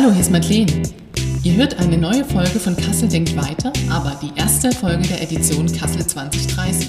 [0.00, 0.80] Hallo, hier ist Madeleine.
[1.42, 5.66] Ihr hört eine neue Folge von Kassel denkt weiter, aber die erste Folge der Edition
[5.72, 6.88] Kassel 2030.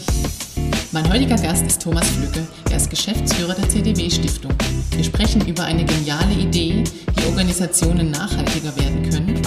[0.91, 4.51] Mein heutiger Gast ist Thomas Flücke, er ist Geschäftsführer der CDW Stiftung.
[4.91, 6.83] Wir sprechen über eine geniale Idee,
[7.15, 9.41] wie Organisationen nachhaltiger werden können,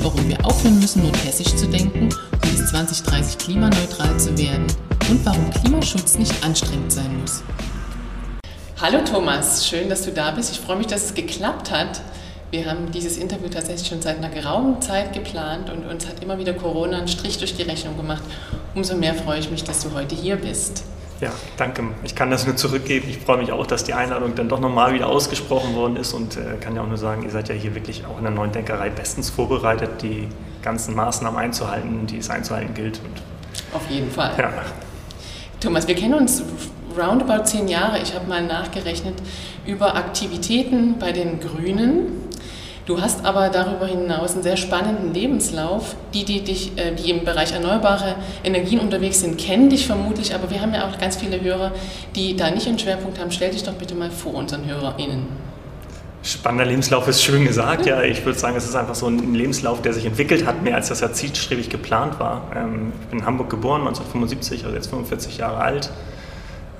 [0.00, 2.10] warum wir aufhören müssen, nordhessisch zu denken,
[2.44, 4.68] um bis 2030 klimaneutral zu werden
[5.10, 7.42] und warum Klimaschutz nicht anstrengend sein muss.
[8.80, 10.52] Hallo Thomas, schön, dass du da bist.
[10.52, 12.00] Ich freue mich, dass es geklappt hat.
[12.50, 16.38] Wir haben dieses Interview tatsächlich schon seit einer geraumen Zeit geplant und uns hat immer
[16.38, 18.22] wieder Corona einen Strich durch die Rechnung gemacht.
[18.74, 20.84] Umso mehr freue ich mich, dass du heute hier bist.
[21.20, 21.82] Ja, danke.
[22.04, 23.08] Ich kann das nur zurückgeben.
[23.10, 26.38] Ich freue mich auch, dass die Einladung dann doch nochmal wieder ausgesprochen worden ist und
[26.38, 28.52] äh, kann ja auch nur sagen, ihr seid ja hier wirklich auch in der neuen
[28.52, 30.28] Denkerei bestens vorbereitet, die
[30.62, 33.00] ganzen Maßnahmen einzuhalten, die es einzuhalten gilt.
[33.00, 34.32] Und Auf jeden Fall.
[34.38, 34.50] Ja.
[35.60, 36.42] Thomas, wir kennen uns
[36.96, 38.00] roundabout zehn Jahre.
[38.00, 39.14] Ich habe mal nachgerechnet
[39.66, 42.27] über Aktivitäten bei den Grünen
[42.88, 45.94] Du hast aber darüber hinaus einen sehr spannenden Lebenslauf.
[46.14, 50.48] Die, die, dich, äh, die im Bereich erneuerbare Energien unterwegs sind, kennen dich vermutlich, aber
[50.48, 51.72] wir haben ja auch ganz viele Hörer,
[52.16, 53.30] die da nicht einen Schwerpunkt haben.
[53.30, 55.26] Stell dich doch bitte mal vor unseren HörerInnen.
[56.22, 57.84] Spannender Lebenslauf ist schön gesagt.
[57.84, 60.76] Ja, ich würde sagen, es ist einfach so ein Lebenslauf, der sich entwickelt hat, mehr
[60.76, 62.50] als das ja zielstrebig geplant war.
[62.56, 65.90] Ähm, ich bin in Hamburg geboren, 1975, also jetzt 45 Jahre alt.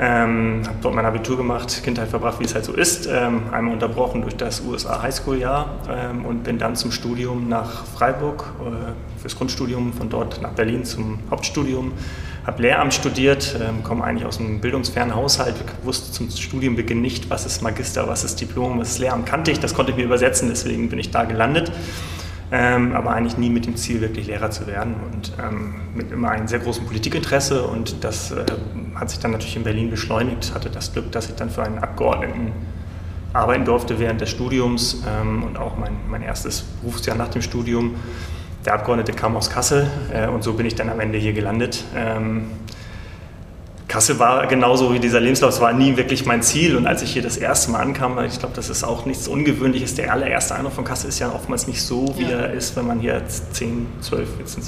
[0.01, 3.09] Ähm, habe dort mein Abitur gemacht, Kindheit verbracht, wie es halt so ist.
[3.11, 8.45] Ähm, einmal unterbrochen durch das USA Highschool-Jahr ähm, und bin dann zum Studium nach Freiburg
[8.61, 11.93] äh, fürs Grundstudium, von dort nach Berlin zum Hauptstudium.
[12.47, 17.45] Habe Lehramt studiert, ähm, komme eigentlich aus einem bildungsfernen Haushalt, wusste zum Studienbeginn nicht, was
[17.45, 20.49] ist Magister, was ist Diplom, was ist Lehramt, kannte ich, das konnte ich mir übersetzen,
[20.49, 21.73] deswegen bin ich da gelandet
[22.51, 26.31] ähm, aber eigentlich nie mit dem Ziel, wirklich Lehrer zu werden und ähm, mit immer
[26.31, 28.45] einem sehr großen Politikinteresse und das äh,
[28.95, 31.79] hat sich dann natürlich in Berlin beschleunigt, hatte das Glück, dass ich dann für einen
[31.79, 32.53] Abgeordneten
[33.33, 37.97] arbeiten durfte während des Studiums ähm, und auch mein, mein erstes Berufsjahr nach dem Studium.
[38.65, 41.85] Der Abgeordnete kam aus Kassel äh, und so bin ich dann am Ende hier gelandet.
[41.95, 42.47] Ähm,
[43.89, 46.77] Kassel war genauso wie dieser Lebenslauf, es war nie wirklich mein Ziel.
[46.77, 49.95] Und als ich hier das erste Mal ankam, ich glaube, das ist auch nichts Ungewöhnliches.
[49.95, 52.39] Der allererste Eindruck von Kassel ist ja oftmals nicht so, wie ja.
[52.39, 54.67] er ist, wenn man hier 10, 12, jetzt sind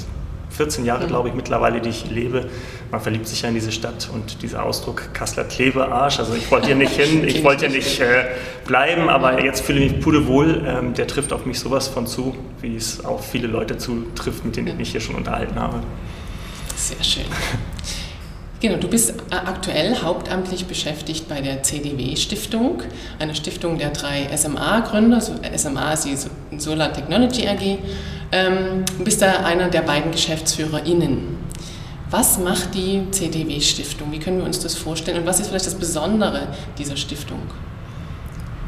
[0.49, 1.09] 14 Jahre, mhm.
[1.09, 2.49] glaube ich, mittlerweile, die ich lebe.
[2.91, 6.19] Man verliebt sich ja in diese Stadt und dieser Ausdruck Kasseler Klebearsch.
[6.19, 8.25] Also ich wollte hier nicht hin, ich wollte hier nicht äh,
[8.65, 10.63] bleiben, aber jetzt fühle ich mich pudelwohl.
[10.65, 14.55] Ähm, der trifft auf mich sowas von zu, wie es auch viele Leute zutrifft, mit
[14.55, 15.81] denen ich mich hier schon unterhalten habe.
[16.75, 17.25] Sehr schön.
[18.61, 22.83] Genau, du bist äh, aktuell hauptamtlich beschäftigt bei der CDW-Stiftung,
[23.17, 25.19] einer Stiftung der drei SMA-Gründer.
[25.19, 27.79] SMA ist die Solar Technology AG.
[28.31, 31.39] Ähm, du bist da einer der beiden GeschäftsführerInnen.
[32.11, 34.11] Was macht die CDW-Stiftung?
[34.11, 35.21] Wie können wir uns das vorstellen?
[35.21, 37.39] Und was ist vielleicht das Besondere dieser Stiftung?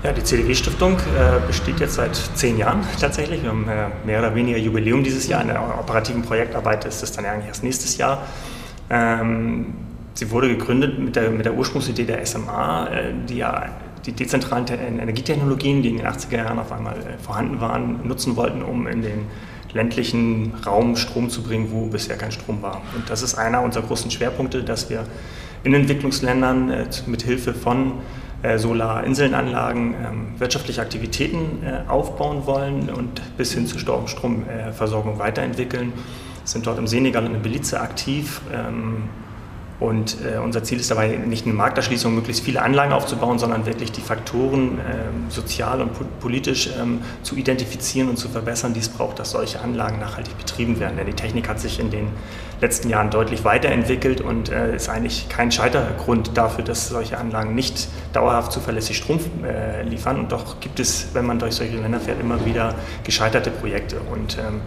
[0.03, 3.43] Ja, die CDW-Stiftung äh, besteht jetzt seit zehn Jahren tatsächlich.
[3.43, 5.41] Wir haben äh, mehr oder weniger Jubiläum dieses Jahr.
[5.43, 8.25] In der operativen Projektarbeit ist es dann eigentlich erst nächstes Jahr.
[8.89, 9.73] Ähm,
[10.13, 13.69] sie wurde gegründet mit der, mit der Ursprungsidee der SMA, äh, die ja
[14.05, 18.61] die dezentralen Energietechnologien, die in den 80er Jahren auf einmal äh, vorhanden waren, nutzen wollten,
[18.61, 19.25] um in den
[19.73, 22.81] ländlichen Raum Strom zu bringen, wo bisher kein Strom war.
[22.95, 25.05] Und das ist einer unserer großen Schwerpunkte, dass wir
[25.63, 27.93] in Entwicklungsländern äh, mit Hilfe von
[28.43, 35.93] äh, Solarinselnanlagen ähm, wirtschaftliche Aktivitäten äh, aufbauen wollen und bis hin zur Stromversorgung weiterentwickeln
[36.43, 38.41] sind dort im Senegal und in Belize aktiv.
[38.53, 39.03] Ähm,
[39.83, 43.91] und äh, unser Ziel ist dabei, nicht eine Markterschließung, möglichst viele Anlagen aufzubauen, sondern wirklich
[43.91, 49.19] die Faktoren ähm, sozial und politisch ähm, zu identifizieren und zu verbessern, die es braucht,
[49.19, 50.95] dass solche Anlagen nachhaltig betrieben werden.
[50.95, 52.07] Denn die Technik hat sich in den
[52.61, 57.89] letzten Jahren deutlich weiterentwickelt und äh, ist eigentlich kein Scheitergrund dafür, dass solche Anlagen nicht
[58.13, 60.17] dauerhaft zuverlässig Strom äh, liefern.
[60.17, 63.99] Und doch gibt es, wenn man durch solche Länder fährt, immer wieder gescheiterte Projekte.
[63.99, 64.61] Und ähm,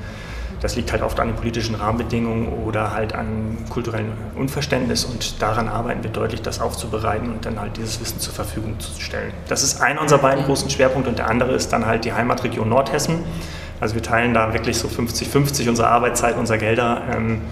[0.66, 5.68] das liegt halt oft an den politischen Rahmenbedingungen oder halt an kulturellem Unverständnis und daran
[5.68, 9.32] arbeiten wir deutlich, das aufzubereiten und dann halt dieses Wissen zur Verfügung zu stellen.
[9.48, 12.68] Das ist einer unserer beiden großen Schwerpunkte und der andere ist dann halt die Heimatregion
[12.68, 13.20] Nordhessen.
[13.78, 17.00] Also wir teilen da wirklich so 50-50 unsere Arbeitszeit, unsere Gelder.
[17.14, 17.42] Ähm,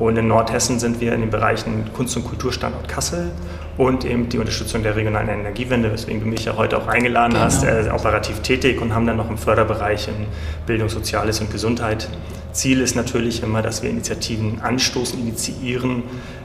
[0.00, 3.30] und in Nordhessen sind wir in den Bereichen Kunst- und Kulturstandort Kassel
[3.78, 7.44] und eben die Unterstützung der regionalen Energiewende, weswegen du mich ja heute auch eingeladen genau.
[7.44, 10.26] hast, äh, operativ tätig und haben dann noch im Förderbereich in
[10.66, 12.08] Bildung, Soziales und Gesundheit.
[12.56, 16.02] Ziel ist natürlich immer, dass wir Initiativen anstoßen, initiieren,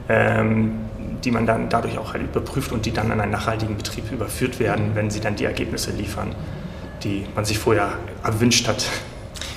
[0.09, 0.73] ähm,
[1.23, 4.59] die man dann dadurch auch halt überprüft und die dann an einen nachhaltigen Betrieb überführt
[4.59, 6.35] werden, wenn sie dann die Ergebnisse liefern,
[7.03, 7.93] die man sich vorher
[8.23, 8.85] erwünscht hat.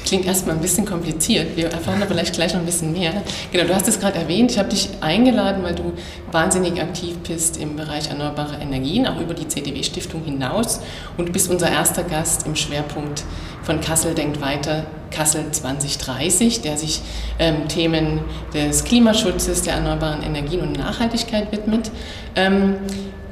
[0.05, 1.57] Klingt erstmal ein bisschen kompliziert.
[1.57, 3.23] Wir erfahren da vielleicht gleich noch ein bisschen mehr.
[3.53, 4.51] Genau, du hast es gerade erwähnt.
[4.51, 5.95] Ich habe dich eingeladen, weil du
[6.31, 10.81] wahnsinnig aktiv bist im Bereich erneuerbare Energien, auch über die CDW-Stiftung hinaus.
[11.17, 13.25] Und du bist unser erster Gast im Schwerpunkt
[13.65, 17.01] von Kassel denkt weiter, Kassel 2030, der sich
[17.39, 18.21] ähm, Themen
[18.53, 21.91] des Klimaschutzes, der erneuerbaren Energien und Nachhaltigkeit widmet.
[22.37, 22.77] Ähm,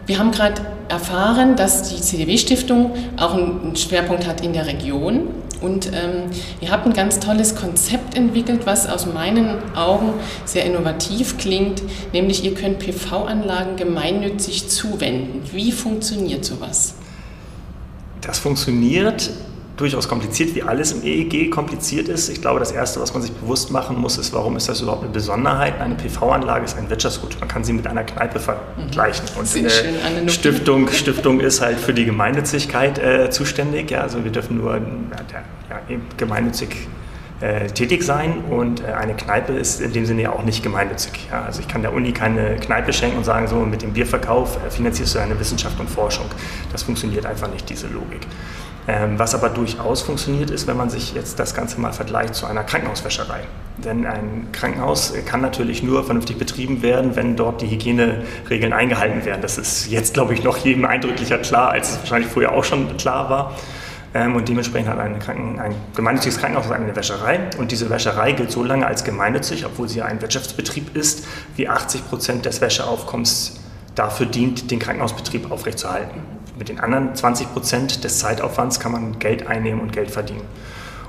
[0.07, 5.29] wir haben gerade erfahren, dass die CDW-Stiftung auch einen Schwerpunkt hat in der Region.
[5.63, 6.31] Und ähm,
[6.61, 10.15] ihr habt ein ganz tolles Konzept entwickelt, was aus meinen Augen
[10.45, 11.83] sehr innovativ klingt,
[12.13, 15.43] nämlich ihr könnt PV-Anlagen gemeinnützig zuwenden.
[15.53, 16.95] Wie funktioniert sowas?
[18.21, 19.31] Das funktioniert
[19.83, 22.29] durchaus kompliziert, wie alles im EEG kompliziert ist.
[22.29, 25.03] Ich glaube, das Erste, was man sich bewusst machen muss, ist, warum ist das überhaupt
[25.03, 25.81] eine Besonderheit?
[25.81, 27.39] Eine PV-Anlage ist ein Wirtschaftsgut.
[27.41, 29.27] Man kann sie mit einer Kneipe vergleichen.
[29.35, 29.41] Mhm.
[29.41, 33.91] Und eine Stiftung, Stiftung ist halt für die Gemeinnützigkeit äh, zuständig.
[33.91, 35.81] Ja, also wir dürfen nur ja,
[36.17, 36.89] gemeinnützig
[37.43, 41.27] äh, tätig sein und äh, eine Kneipe ist in dem Sinne ja auch nicht gemeinnützig.
[41.29, 44.65] Ja, also ich kann der Uni keine Kneipe schenken und sagen, so mit dem Bierverkauf
[44.65, 46.27] äh, finanzierst du deine Wissenschaft und Forschung.
[46.71, 48.29] Das funktioniert einfach nicht, diese Logik.
[48.89, 52.47] Ähm, was aber durchaus funktioniert, ist, wenn man sich jetzt das Ganze mal vergleicht zu
[52.47, 53.41] einer Krankenhauswäscherei.
[53.79, 59.41] Denn ein Krankenhaus kann natürlich nur vernünftig betrieben werden, wenn dort die Hygieneregeln eingehalten werden.
[59.41, 62.97] Das ist jetzt, glaube ich, noch jedem eindrücklicher klar, als es wahrscheinlich vorher auch schon
[62.97, 63.57] klar war.
[64.15, 67.41] Ähm, und dementsprechend hat ein, Kranken-, ein gemeinnütziges Krankenhaus eine Wäscherei.
[67.59, 71.25] Und diese Wäscherei gilt so lange als gemeinnützig, obwohl sie ein Wirtschaftsbetrieb ist,
[71.57, 73.61] wie 80 Prozent des Wäscheaufkommens
[73.95, 76.32] dafür dient, den Krankenhausbetrieb aufrechtzuerhalten.
[76.63, 80.45] Mit den anderen 20 Prozent des Zeitaufwands kann man Geld einnehmen und Geld verdienen.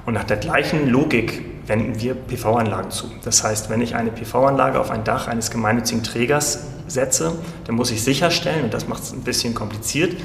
[0.03, 3.11] Und nach der gleichen Logik wenden wir PV-Anlagen zu.
[3.23, 7.33] Das heißt, wenn ich eine PV-Anlage auf ein Dach eines gemeinnützigen Trägers setze,
[7.65, 10.19] dann muss ich sicherstellen, und das macht es ein bisschen kompliziert,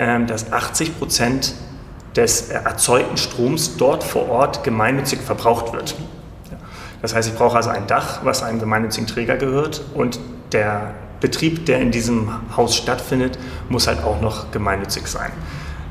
[0.00, 1.54] ähm, dass 80 Prozent
[2.16, 5.94] des erzeugten Stroms dort vor Ort gemeinnützig verbraucht wird.
[7.02, 10.18] Das heißt, ich brauche also ein Dach, was einem gemeinnützigen Träger gehört und
[10.50, 10.92] der
[11.22, 13.38] Betrieb, der in diesem Haus stattfindet,
[13.70, 15.32] muss halt auch noch gemeinnützig sein.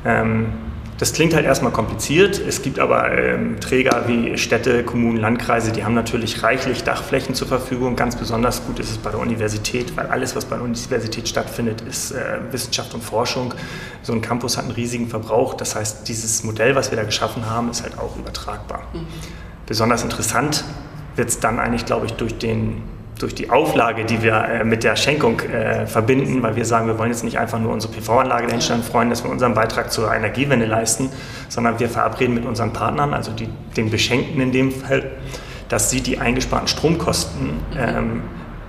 [0.04, 0.52] Ähm,
[0.98, 2.38] das klingt halt erstmal kompliziert.
[2.38, 7.48] Es gibt aber ähm, Träger wie Städte, Kommunen, Landkreise, die haben natürlich reichlich Dachflächen zur
[7.48, 7.96] Verfügung.
[7.96, 11.80] Ganz besonders gut ist es bei der Universität, weil alles, was bei der Universität stattfindet,
[11.80, 13.52] ist äh, Wissenschaft und Forschung.
[14.02, 15.54] So ein Campus hat einen riesigen Verbrauch.
[15.54, 18.82] Das heißt, dieses Modell, was wir da geschaffen haben, ist halt auch übertragbar.
[18.92, 19.06] Mhm.
[19.66, 20.62] Besonders interessant
[21.16, 22.82] wird es dann eigentlich, glaube ich, durch den
[23.22, 26.98] durch die Auflage, die wir äh, mit der Schenkung äh, verbinden, weil wir sagen, wir
[26.98, 30.66] wollen jetzt nicht einfach nur unsere PV-Anlage dahinstellen, freuen, dass wir unseren Beitrag zur Energiewende
[30.66, 31.10] leisten,
[31.48, 35.10] sondern wir verabreden mit unseren Partnern, also die, den Beschenkten in dem Fall,
[35.68, 38.22] dass sie die eingesparten Stromkosten ähm,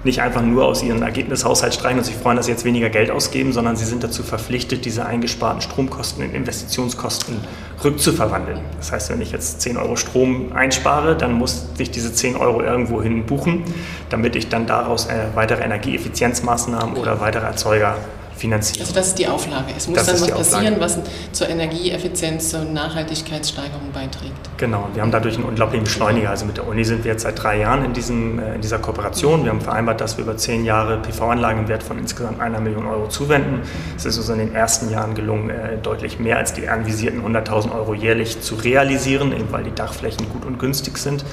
[0.03, 3.09] nicht einfach nur aus ihrem Ergebnishaushalt streichen und sich freuen, dass sie jetzt weniger Geld
[3.09, 7.37] ausgeben, sondern sie sind dazu verpflichtet, diese eingesparten Stromkosten in Investitionskosten
[7.83, 8.59] rückzuverwandeln.
[8.77, 12.61] Das heißt, wenn ich jetzt 10 Euro Strom einspare, dann muss ich diese 10 Euro
[12.61, 13.63] irgendwo hin buchen,
[14.09, 17.95] damit ich dann daraus äh, weitere Energieeffizienzmaßnahmen oder weitere Erzeuger
[18.35, 18.81] finanzieren.
[18.81, 19.73] Also das ist die Auflage.
[19.75, 20.99] Es muss das dann was passieren, was
[21.31, 24.33] zur Energieeffizienz, zur Nachhaltigkeitssteigerung beiträgt.
[24.57, 26.29] Genau, wir haben dadurch einen unglaublichen Beschleuniger.
[26.29, 28.79] Also mit der Uni sind wir jetzt seit drei Jahren in, diesem, äh, in dieser
[28.79, 29.43] Kooperation.
[29.43, 32.85] Wir haben vereinbart, dass wir über zehn Jahre PV-Anlagen im Wert von insgesamt einer Million
[32.85, 33.61] Euro zuwenden.
[33.95, 37.73] Es ist uns in den ersten Jahren gelungen, äh, deutlich mehr als die anvisierten 100.000
[37.73, 41.23] Euro jährlich zu realisieren, eben weil die Dachflächen gut und günstig sind.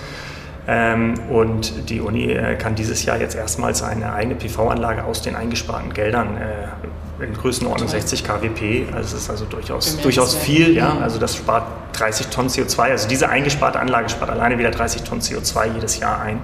[0.72, 5.34] Ähm, und die Uni äh, kann dieses Jahr jetzt erstmals eine eigene PV-Anlage aus den
[5.34, 8.94] eingesparten Geldern äh, in Größenordnung 60 kWp.
[8.94, 10.76] Also es ist also durchaus, durchaus viel.
[10.76, 10.96] Ja?
[11.02, 11.64] Also das spart
[11.94, 12.82] 30 Tonnen CO2.
[12.82, 16.36] Also diese eingesparte Anlage spart alleine wieder 30 Tonnen CO2 jedes Jahr ein.
[16.36, 16.41] Mhm.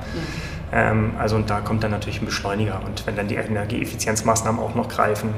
[0.72, 2.80] Ähm, also und da kommt dann natürlich ein Beschleuniger.
[2.84, 5.34] Und wenn dann die Energieeffizienzmaßnahmen auch noch greifen,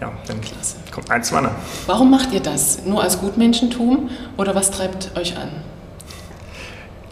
[0.00, 0.76] ja, dann Klasse.
[0.90, 1.56] kommt eins zum anderen.
[1.86, 2.86] Warum macht ihr das?
[2.86, 5.50] Nur als Gutmenschentum oder was treibt euch an?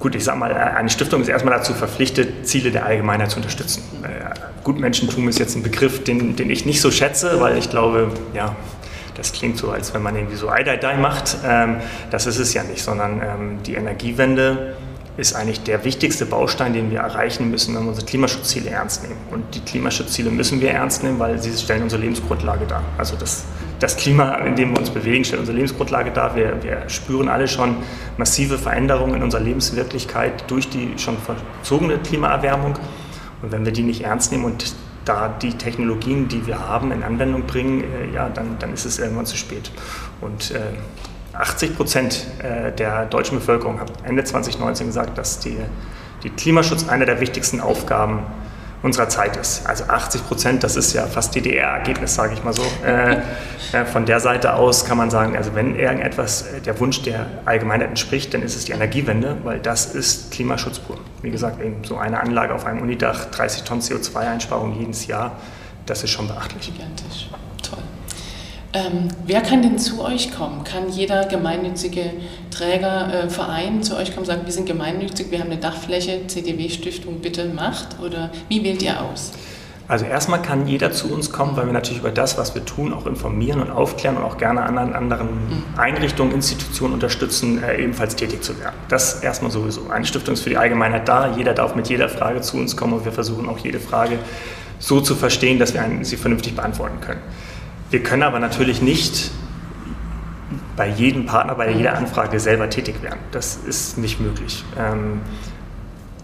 [0.02, 3.84] Gut, ich sage mal, eine Stiftung ist erstmal dazu verpflichtet, Ziele der Allgemeinheit zu unterstützen.
[4.02, 8.10] Äh, Gutmenschentum ist jetzt ein Begriff, den, den ich nicht so schätze, weil ich glaube,
[8.34, 8.56] ja,
[9.14, 11.36] das klingt so, als wenn man irgendwie so Eidai macht.
[11.46, 11.76] Ähm,
[12.10, 14.74] das ist es ja nicht, sondern ähm, die Energiewende
[15.16, 19.20] ist eigentlich der wichtigste Baustein, den wir erreichen müssen, wenn wir unsere Klimaschutzziele ernst nehmen.
[19.30, 22.82] Und die Klimaschutzziele müssen wir ernst nehmen, weil sie stellen unsere Lebensgrundlage dar.
[22.98, 23.44] Also das,
[23.82, 26.36] das Klima, in dem wir uns bewegen, stellt unsere Lebensgrundlage dar.
[26.36, 27.76] Wir, wir spüren alle schon
[28.16, 32.74] massive Veränderungen in unserer Lebenswirklichkeit durch die schon verzogene Klimaerwärmung.
[33.42, 34.74] Und wenn wir die nicht ernst nehmen und
[35.04, 39.00] da die Technologien, die wir haben, in Anwendung bringen, äh, ja, dann, dann ist es
[39.00, 39.72] irgendwann zu spät.
[40.20, 40.60] Und äh,
[41.32, 45.56] 80 Prozent äh, der deutschen Bevölkerung haben Ende 2019 gesagt, dass die,
[46.22, 48.20] die Klimaschutz eine der wichtigsten Aufgaben
[48.82, 49.66] unserer Zeit ist.
[49.66, 52.64] Also 80 Prozent, das ist ja fast DDR-Ergebnis, sage ich mal so.
[52.84, 53.18] Äh,
[53.72, 57.26] äh, von der Seite aus kann man sagen, also wenn irgendetwas äh, der Wunsch der
[57.44, 60.98] Allgemeinheit entspricht, dann ist es die Energiewende, weil das ist Klimaschutz pur.
[61.22, 65.36] Wie gesagt, eben so eine Anlage auf einem Unidach, 30 Tonnen CO2-Einsparung jedes Jahr,
[65.86, 66.72] das ist schon beachtlich.
[66.72, 67.28] Gigantisch.
[68.74, 70.64] Ähm, wer kann denn zu euch kommen?
[70.64, 72.10] Kann jeder gemeinnützige
[72.50, 76.26] Träger, äh, Verein zu euch kommen und sagen, wir sind gemeinnützig, wir haben eine Dachfläche,
[76.26, 78.00] CDW-Stiftung, bitte macht?
[78.00, 79.32] Oder wie wählt ihr aus?
[79.88, 82.94] Also erstmal kann jeder zu uns kommen, weil wir natürlich über das, was wir tun,
[82.94, 85.64] auch informieren und aufklären und auch gerne anderen, anderen mhm.
[85.76, 88.76] Einrichtungen, Institutionen unterstützen, äh, ebenfalls tätig zu werden.
[88.88, 89.90] Das erstmal sowieso.
[89.90, 91.36] Eine Stiftung ist für die Allgemeinheit da.
[91.36, 94.18] Jeder darf mit jeder Frage zu uns kommen und wir versuchen auch jede Frage
[94.78, 97.20] so zu verstehen, dass wir sie vernünftig beantworten können.
[97.92, 99.30] Wir können aber natürlich nicht
[100.76, 103.18] bei jedem Partner, bei jeder Anfrage selber tätig werden.
[103.32, 104.64] Das ist nicht möglich.
[104.78, 105.20] Ähm,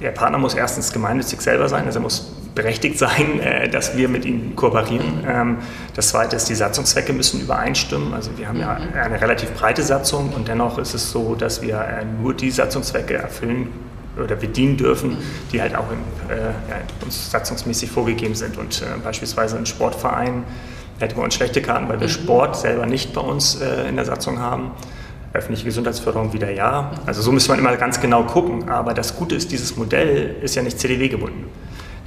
[0.01, 4.09] der Partner muss erstens gemeinnützig selber sein, also er muss berechtigt sein, äh, dass wir
[4.09, 5.27] mit ihm kooperieren.
[5.29, 5.59] Ähm,
[5.95, 8.15] das Zweite ist, die Satzungszwecke müssen übereinstimmen.
[8.15, 8.99] Also wir haben ja mhm.
[8.99, 13.13] eine relativ breite Satzung und dennoch ist es so, dass wir äh, nur die Satzungszwecke
[13.13, 13.69] erfüllen
[14.17, 15.19] oder bedienen dürfen,
[15.53, 18.57] die halt auch in, äh, ja, uns satzungsmäßig vorgegeben sind.
[18.57, 20.45] Und äh, beispielsweise ein Sportverein
[20.99, 22.13] hätten wir uns schlechte Karten, weil wir mhm.
[22.13, 24.73] Sport selber nicht bei uns äh, in der Satzung haben.
[25.33, 26.91] Öffentliche Gesundheitsförderung wieder ja.
[27.07, 28.69] Also so müsste man immer ganz genau gucken.
[28.69, 31.45] Aber das Gute ist, dieses Modell ist ja nicht CDW gebunden.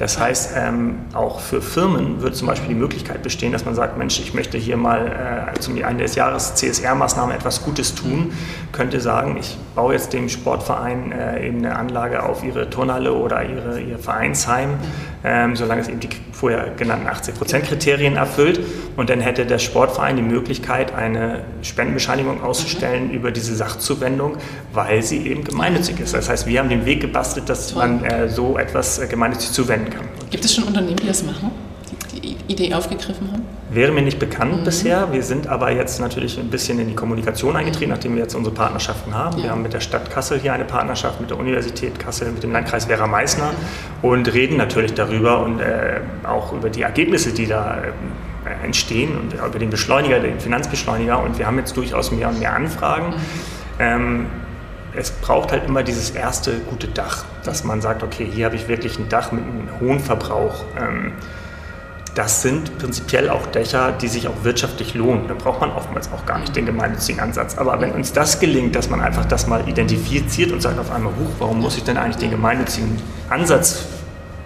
[0.02, 4.00] Das heißt, ähm, auch für Firmen wird zum Beispiel die Möglichkeit bestehen, dass man sagt,
[4.00, 8.34] Mensch, ich möchte hier mal äh, zum Ende des Jahres CSR-Maßnahmen etwas Gutes tun,
[8.72, 13.44] könnte sagen, ich baue jetzt dem Sportverein äh, eben eine Anlage auf ihre Turnhalle oder
[13.44, 14.72] ihre, ihr Vereinsheim,
[15.24, 18.60] ähm, solange es eben die vorher genannten 80-Prozent-Kriterien erfüllt.
[18.98, 23.14] Und dann hätte der Sportverein die Möglichkeit, eine Spendenbescheinigung auszustellen mhm.
[23.14, 24.38] über diese Sachzuwendung,
[24.74, 26.14] weil sie eben gemeinnützig ist.
[26.14, 27.88] Das heißt, wir haben den Weg gebastelt, dass Toll.
[27.88, 30.06] man äh, so etwas äh, gemeinnützig zuwenden kann.
[30.30, 31.52] Gibt es schon Unternehmen, die das machen?
[32.14, 33.61] Die Idee aufgegriffen haben?
[33.74, 34.64] Wäre mir nicht bekannt mhm.
[34.66, 35.14] bisher.
[35.14, 38.54] Wir sind aber jetzt natürlich ein bisschen in die Kommunikation eingetreten, nachdem wir jetzt unsere
[38.54, 39.38] Partnerschaften haben.
[39.38, 39.44] Ja.
[39.46, 42.52] Wir haben mit der Stadt Kassel hier eine Partnerschaft, mit der Universität Kassel, mit dem
[42.52, 44.10] Landkreis Werra-Meißner mhm.
[44.10, 49.34] und reden natürlich darüber und äh, auch über die Ergebnisse, die da äh, entstehen und
[49.34, 51.24] über den Beschleuniger, den Finanzbeschleuniger.
[51.24, 53.12] Und wir haben jetzt durchaus mehr und mehr Anfragen.
[53.12, 53.16] Mhm.
[53.80, 54.26] Ähm,
[54.94, 58.68] es braucht halt immer dieses erste gute Dach, dass man sagt, okay, hier habe ich
[58.68, 60.66] wirklich ein Dach mit einem hohen Verbrauch.
[60.78, 61.14] Ähm,
[62.16, 65.28] das sind prinzipiell auch Dächer, die sich auch wirtschaftlich lohnen.
[65.28, 67.58] Da braucht man oftmals auch gar nicht den gemeinnützigen Ansatz.
[67.58, 71.14] Aber wenn uns das gelingt, dass man einfach das mal identifiziert und sagt auf einmal,
[71.14, 73.86] huch, warum muss ich denn eigentlich den gemeinnützigen Ansatz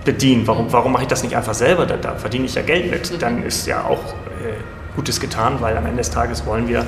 [0.03, 0.45] bedienen?
[0.45, 1.85] Warum, warum mache ich das nicht einfach selber?
[1.85, 3.21] Da, da verdiene ich ja Geld mit.
[3.21, 4.53] Dann ist ja auch äh,
[4.95, 6.85] Gutes getan, weil am Ende des Tages wollen wir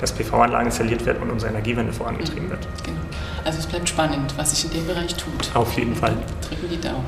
[0.00, 2.66] dass PV-Anlagen installiert werden und unsere Energiewende vorangetrieben wird.
[2.84, 2.98] Genau.
[3.44, 5.50] Also es bleibt spannend, was sich in dem Bereich tut.
[5.54, 6.14] Auf jeden Fall.
[6.46, 7.04] Drücken die Daumen.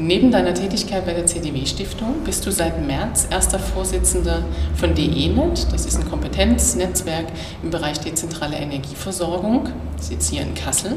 [0.00, 4.44] Neben deiner Tätigkeit bei der CDW-Stiftung bist du seit März erster Vorsitzender
[4.76, 5.66] von DENET.
[5.72, 7.26] Das ist ein Kompetenznetzwerk
[7.64, 9.70] im Bereich dezentrale Energieversorgung.
[9.96, 10.92] Das ist hier in Kassel.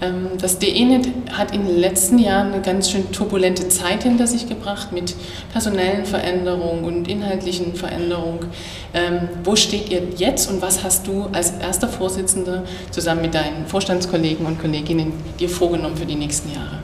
[0.00, 4.48] Ähm, das DENET hat in den letzten Jahren eine ganz schön turbulente Zeit hinter sich
[4.48, 5.14] gebracht mit
[5.52, 8.46] personellen Veränderungen und inhaltlichen Veränderungen.
[8.94, 13.66] Ähm, wo steht ihr jetzt und was hast du als erster Vorsitzender zusammen mit deinen
[13.66, 16.78] Vorstandskollegen und Kolleginnen dir vorgenommen für die nächsten Jahre?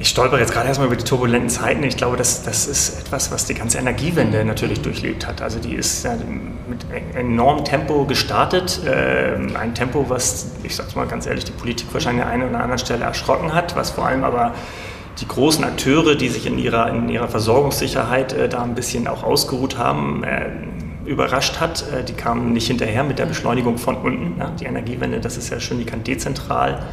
[0.00, 1.82] Ich stolper jetzt gerade erstmal über die turbulenten Zeiten.
[1.82, 5.42] Ich glaube, das, das ist etwas, was die ganze Energiewende natürlich durchlebt hat.
[5.42, 6.06] Also die ist
[6.68, 6.86] mit
[7.16, 8.80] enormem Tempo gestartet.
[8.86, 12.60] Äh, ein Tempo, was, ich sage mal ganz ehrlich, die Politik wahrscheinlich an einer oder
[12.60, 14.54] anderen Stelle erschrocken hat, was vor allem aber
[15.20, 19.24] die großen Akteure, die sich in ihrer, in ihrer Versorgungssicherheit äh, da ein bisschen auch
[19.24, 20.50] ausgeruht haben, äh,
[21.06, 21.84] überrascht hat.
[21.92, 24.38] Äh, die kamen nicht hinterher mit der Beschleunigung von unten.
[24.38, 24.52] Ja?
[24.60, 26.86] Die Energiewende, das ist ja schon, die kann dezentral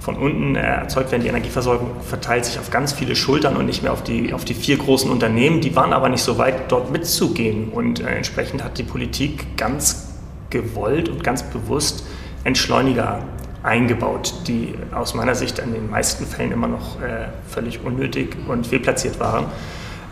[0.00, 1.22] von unten äh, erzeugt werden.
[1.22, 4.54] Die Energieversorgung verteilt sich auf ganz viele Schultern und nicht mehr auf die, auf die
[4.54, 5.60] vier großen Unternehmen.
[5.60, 7.68] Die waren aber nicht so weit, dort mitzugehen.
[7.68, 10.08] Und äh, entsprechend hat die Politik ganz
[10.48, 12.04] gewollt und ganz bewusst
[12.44, 13.22] Entschleuniger
[13.62, 18.66] eingebaut, die aus meiner Sicht in den meisten Fällen immer noch äh, völlig unnötig und
[18.66, 19.46] fehlplatziert waren.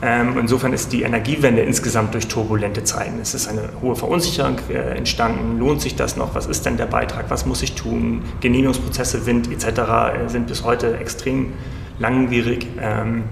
[0.00, 3.18] Ähm, insofern ist die Energiewende insgesamt durch turbulente Zeiten.
[3.20, 5.58] Es ist eine hohe Verunsicherung äh, entstanden.
[5.58, 6.34] Lohnt sich das noch?
[6.34, 7.26] Was ist denn der Beitrag?
[7.30, 8.22] Was muss ich tun?
[8.40, 9.66] Genehmigungsprozesse, Wind etc.
[9.66, 11.52] Äh, sind bis heute extrem
[11.98, 12.66] langwierig.
[12.80, 13.24] Ähm,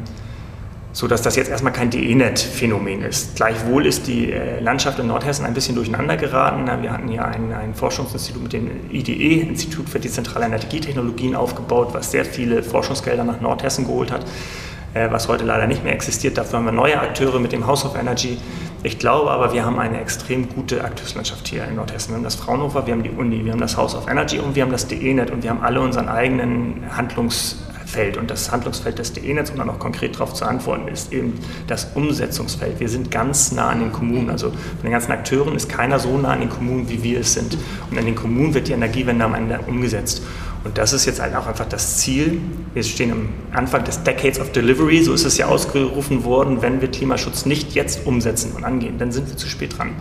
[0.96, 3.36] so dass das jetzt erstmal kein DENET-Phänomen ist.
[3.36, 6.66] Gleichwohl ist die äh, Landschaft in Nordhessen ein bisschen durcheinander geraten.
[6.82, 12.12] Wir hatten hier ein, ein Forschungsinstitut mit dem IDE, Institut für dezentrale Energietechnologien, aufgebaut, was
[12.12, 14.24] sehr viele Forschungsgelder nach Nordhessen geholt hat.
[14.96, 16.38] Äh, was heute leider nicht mehr existiert.
[16.38, 18.38] Dafür haben wir neue Akteure mit dem House of Energy.
[18.82, 22.12] Ich glaube aber, wir haben eine extrem gute Akteurslandschaft hier in Nordhessen.
[22.12, 24.54] Wir haben das Fraunhofer, wir haben die Uni, wir haben das House of Energy und
[24.54, 28.98] wir haben das DE-Net und wir haben alle unseren eigenen Handlungs Feld und das Handlungsfeld
[28.98, 31.34] des DE-Netz, um dann noch konkret darauf zu antworten, ist eben
[31.66, 32.80] das Umsetzungsfeld.
[32.80, 34.28] Wir sind ganz nah an den Kommunen.
[34.28, 37.34] Also von den ganzen Akteuren ist keiner so nah an den Kommunen, wie wir es
[37.34, 37.56] sind.
[37.90, 40.22] Und in den Kommunen wird die Energiewende am Ende umgesetzt.
[40.66, 42.40] Und das ist jetzt halt auch einfach das Ziel.
[42.74, 46.60] Wir stehen am Anfang des Decades of Delivery, so ist es ja ausgerufen worden.
[46.60, 49.92] Wenn wir Klimaschutz nicht jetzt umsetzen und angehen, dann sind wir zu spät dran.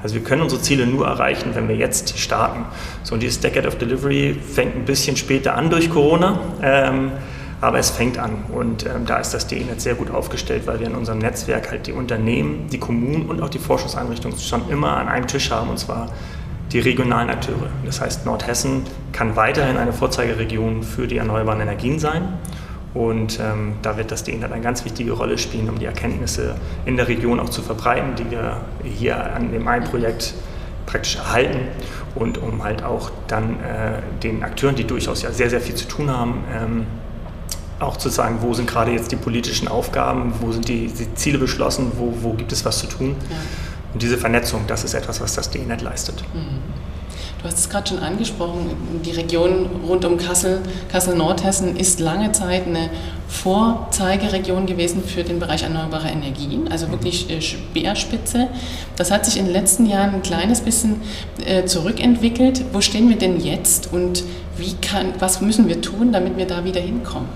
[0.00, 2.64] Also wir können unsere Ziele nur erreichen, wenn wir jetzt starten.
[3.02, 6.38] So, und dieses Decade of Delivery fängt ein bisschen später an durch Corona.
[6.62, 7.10] Ähm,
[7.60, 10.86] aber es fängt an und ähm, da ist das DE-Netz sehr gut aufgestellt, weil wir
[10.88, 15.06] in unserem Netzwerk halt die Unternehmen, die Kommunen und auch die Forschungseinrichtungen schon immer an
[15.06, 16.10] einem Tisch haben und zwar
[16.72, 17.68] die regionalen Akteure.
[17.84, 22.22] Das heißt, Nordhessen kann weiterhin eine Vorzeigeregion für die erneuerbaren Energien sein.
[22.94, 26.96] Und ähm, da wird das DENAT eine ganz wichtige Rolle spielen, um die Erkenntnisse in
[26.96, 30.34] der Region auch zu verbreiten, die wir hier an dem einen Projekt
[30.84, 31.68] praktisch erhalten
[32.14, 35.88] und um halt auch dann äh, den Akteuren, die durchaus ja sehr, sehr viel zu
[35.88, 36.86] tun haben, ähm,
[37.80, 41.38] auch zu sagen, wo sind gerade jetzt die politischen Aufgaben, wo sind die, die Ziele
[41.38, 43.16] beschlossen, wo, wo gibt es was zu tun.
[43.30, 43.36] Ja.
[43.92, 46.22] Und diese Vernetzung, das ist etwas, was das DNet leistet.
[46.34, 46.82] Mhm.
[47.42, 48.70] Du hast es gerade schon angesprochen,
[49.04, 50.60] die Region rund um Kassel,
[50.92, 52.88] Kassel-Nordhessen ist lange Zeit eine
[53.26, 58.46] Vorzeigeregion gewesen für den Bereich erneuerbare Energien, also wirklich äh, Speerspitze.
[58.94, 61.00] Das hat sich in den letzten Jahren ein kleines bisschen
[61.44, 62.64] äh, zurückentwickelt.
[62.72, 64.22] Wo stehen wir denn jetzt und
[64.56, 67.28] wie kann, was müssen wir tun, damit wir da wieder hinkommen?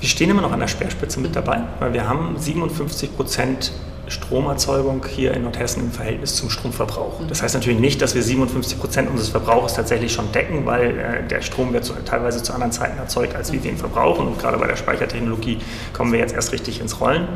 [0.00, 3.72] Wir stehen immer noch an der Speerspitze mit dabei, weil wir haben 57 Prozent
[4.08, 7.20] Stromerzeugung hier in Nordhessen im Verhältnis zum Stromverbrauch.
[7.28, 11.28] Das heißt natürlich nicht, dass wir 57 Prozent unseres Verbrauchs tatsächlich schon decken, weil äh,
[11.28, 14.26] der Strom wird zu, teilweise zu anderen Zeiten erzeugt, als wir ihn verbrauchen.
[14.26, 15.58] Und gerade bei der Speichertechnologie
[15.92, 17.28] kommen wir jetzt erst richtig ins Rollen.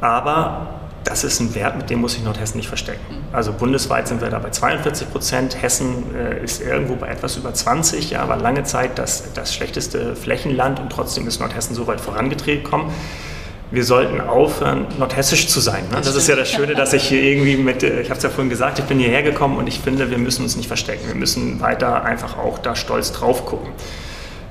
[0.00, 0.68] Aber
[1.04, 3.00] das ist ein Wert, mit dem muss sich Nordhessen nicht verstecken.
[3.32, 5.62] Also bundesweit sind wir da bei 42 Prozent.
[5.62, 8.10] Hessen äh, ist irgendwo bei etwas über 20.
[8.10, 12.64] Ja, war lange Zeit das, das schlechteste Flächenland und trotzdem ist Nordhessen so weit vorangetreten
[12.64, 12.92] gekommen
[13.70, 15.84] wir sollten aufhören, nordhessisch zu sein.
[15.90, 15.96] Ne?
[15.96, 18.30] Das, ist ja das Schöne, dass ich hier irgendwie mit, äh, ich habe es ja
[18.30, 21.08] vorhin gesagt, ich bin hierher gekommen und ich finde, wir müssen uns nicht verstecken.
[21.08, 23.70] Wir müssen weiter einfach auch da stolz drauf gucken.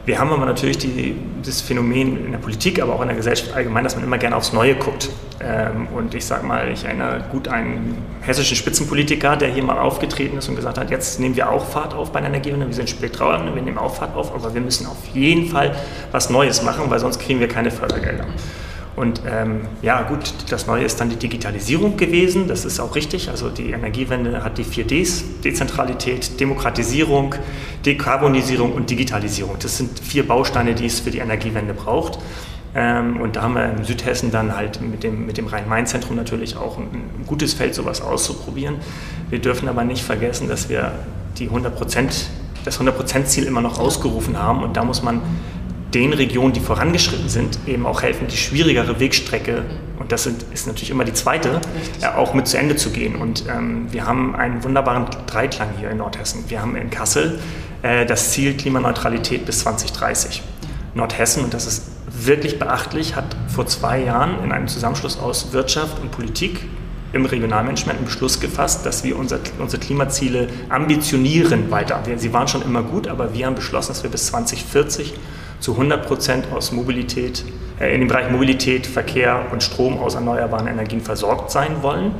[0.05, 3.55] Wir haben aber natürlich die, das Phänomen in der Politik, aber auch in der Gesellschaft
[3.55, 5.10] allgemein, dass man immer gerne aufs Neue guckt.
[5.41, 10.38] Ähm, und ich sage mal, ich erinnere gut einen hessischen Spitzenpolitiker, der hier mal aufgetreten
[10.38, 12.89] ist und gesagt hat, jetzt nehmen wir auch Fahrt auf bei der Energiewende, wir sind
[12.89, 15.75] spät dran, wir nehmen auch Fahrt auf, aber wir müssen auf jeden Fall
[16.12, 18.25] was Neues machen, weil sonst kriegen wir keine Fördergelder.
[18.95, 22.47] Und ähm, ja, gut, das Neue ist dann die Digitalisierung gewesen.
[22.47, 23.29] Das ist auch richtig.
[23.29, 27.36] Also die Energiewende hat die vier Ds: Dezentralität, Demokratisierung,
[27.86, 29.58] Dekarbonisierung und Digitalisierung.
[29.60, 32.19] Das sind vier Bausteine, die es für die Energiewende braucht.
[32.73, 36.58] Ähm, und da haben wir in Südhessen dann halt mit dem, mit dem Rhein-Main-Zentrum natürlich
[36.58, 38.75] auch ein, ein, gutes Feld, sowas auszuprobieren.
[39.29, 40.91] Wir dürfen aber nicht vergessen, dass wir
[41.38, 42.27] die 100 Prozent
[42.65, 45.21] das 100%-Ziel immer noch ausgerufen haben und da muss man
[45.95, 49.63] den Regionen, die vorangeschritten sind, eben auch helfen, die schwierigere Wegstrecke,
[49.97, 51.62] und das sind, ist natürlich immer die zweite,
[52.01, 53.15] äh, auch mit zu Ende zu gehen.
[53.15, 56.43] Und ähm, wir haben einen wunderbaren Dreiklang hier in Nordhessen.
[56.49, 57.39] Wir haben in Kassel
[57.81, 60.43] äh, das Ziel Klimaneutralität bis 2030.
[60.95, 65.99] Nordhessen, und das ist wirklich beachtlich, hat vor zwei Jahren in einem Zusammenschluss aus Wirtschaft
[66.01, 66.60] und Politik
[67.13, 72.03] im Regionalmanagement einen Beschluss gefasst, dass wir unser, unsere Klimaziele ambitionieren weiter.
[72.17, 75.13] Sie waren schon immer gut, aber wir haben beschlossen, dass wir bis 2040
[75.60, 77.44] zu 100 Prozent aus Mobilität,
[77.80, 82.13] äh, in dem Bereich Mobilität, Verkehr und Strom aus erneuerbaren Energien versorgt sein wollen.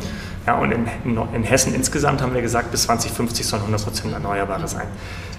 [0.46, 0.86] Ja, und in,
[1.34, 4.88] in Hessen insgesamt haben wir gesagt, bis 2050 sollen 100 Prozent Erneuerbare sein.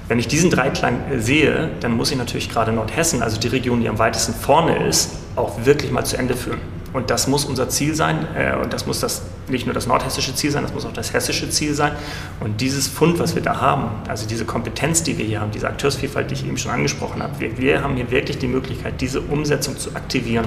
[0.09, 3.81] Wenn ich diesen Dreiklang äh, sehe, dann muss ich natürlich gerade Nordhessen, also die Region,
[3.81, 6.76] die am weitesten vorne ist, auch wirklich mal zu Ende führen.
[6.97, 8.27] Und das muss unser Ziel sein.
[8.35, 11.13] Äh, und das muss das, nicht nur das nordhessische Ziel sein, das muss auch das
[11.13, 11.93] hessische Ziel sein.
[12.41, 15.69] Und dieses Fund, was wir da haben, also diese Kompetenz, die wir hier haben, diese
[15.69, 19.21] Akteursvielfalt, die ich eben schon angesprochen habe, wir, wir haben hier wirklich die Möglichkeit, diese
[19.21, 20.47] Umsetzung zu aktivieren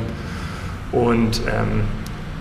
[0.92, 1.84] und ähm,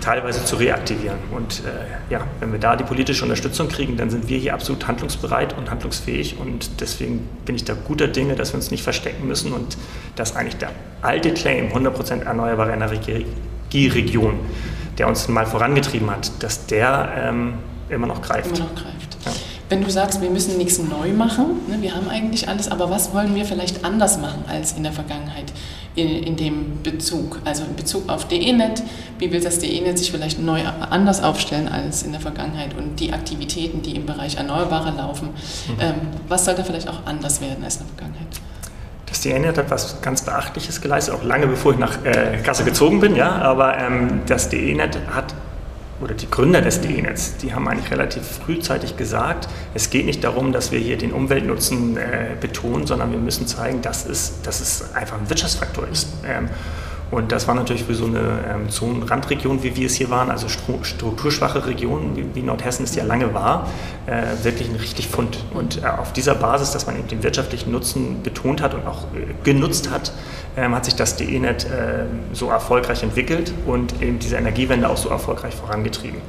[0.01, 1.19] teilweise zu reaktivieren.
[1.29, 4.87] Und äh, ja, wenn wir da die politische Unterstützung kriegen, dann sind wir hier absolut
[4.87, 6.39] handlungsbereit und handlungsfähig.
[6.39, 9.77] Und deswegen bin ich da guter Dinge, dass wir uns nicht verstecken müssen und
[10.15, 10.71] dass eigentlich der
[11.03, 13.27] alte Claim 100% erneuerbare Energie
[13.69, 14.39] Energieregion,
[14.97, 17.53] der uns mal vorangetrieben hat, dass der ähm,
[17.89, 18.57] immer noch greift.
[18.57, 19.17] Immer noch greift.
[19.25, 19.31] Ja.
[19.69, 23.13] Wenn du sagst, wir müssen nichts neu machen, ne, wir haben eigentlich alles, aber was
[23.13, 25.53] wollen wir vielleicht anders machen als in der Vergangenheit
[25.95, 27.39] in, in dem Bezug?
[27.45, 28.81] Also in Bezug auf DE-Net,
[29.19, 33.13] wie will das DE-Net sich vielleicht neu anders aufstellen als in der Vergangenheit und die
[33.13, 35.73] Aktivitäten, die im Bereich Erneuerbare laufen, mhm.
[35.79, 35.95] ähm,
[36.27, 38.48] was sollte vielleicht auch anders werden als in der Vergangenheit?
[39.21, 43.15] DN hat etwas ganz Beachtliches geleistet, auch lange bevor ich nach äh, Kassel gezogen bin,
[43.15, 45.33] ja, aber ähm, das DE-Net hat
[46.01, 50.53] oder die Gründer des DE-Netz, die haben eigentlich relativ frühzeitig gesagt, es geht nicht darum,
[50.53, 54.95] dass wir hier den Umweltnutzen äh, betonen, sondern wir müssen zeigen, dass es, dass es
[54.95, 56.07] einfach ein Wirtschaftsfaktor ist.
[56.25, 56.49] Ähm,
[57.11, 60.47] und das war natürlich für so eine ähm, Zonenrandregion, wie wir es hier waren, also
[60.47, 63.67] strukturschwache Region, wie, wie Nordhessen es ja lange war,
[64.05, 65.43] äh, wirklich ein richtig Fund.
[65.53, 69.05] Und äh, auf dieser Basis, dass man eben den wirtschaftlichen Nutzen betont hat und auch
[69.15, 70.11] äh, genutzt hat,
[70.55, 75.09] ähm, hat sich das DE-Net äh, so erfolgreich entwickelt und eben diese Energiewende auch so
[75.09, 76.21] erfolgreich vorangetrieben.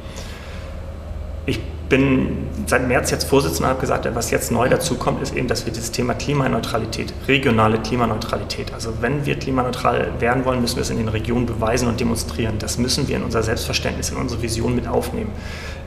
[1.45, 5.35] Ich bin seit März jetzt Vorsitzender und habe gesagt, was jetzt neu dazu kommt, ist
[5.35, 10.77] eben, dass wir dieses Thema Klimaneutralität, regionale Klimaneutralität, also wenn wir klimaneutral werden wollen, müssen
[10.77, 12.59] wir es in den Regionen beweisen und demonstrieren.
[12.59, 15.33] Das müssen wir in unser Selbstverständnis, in unsere Vision mit aufnehmen.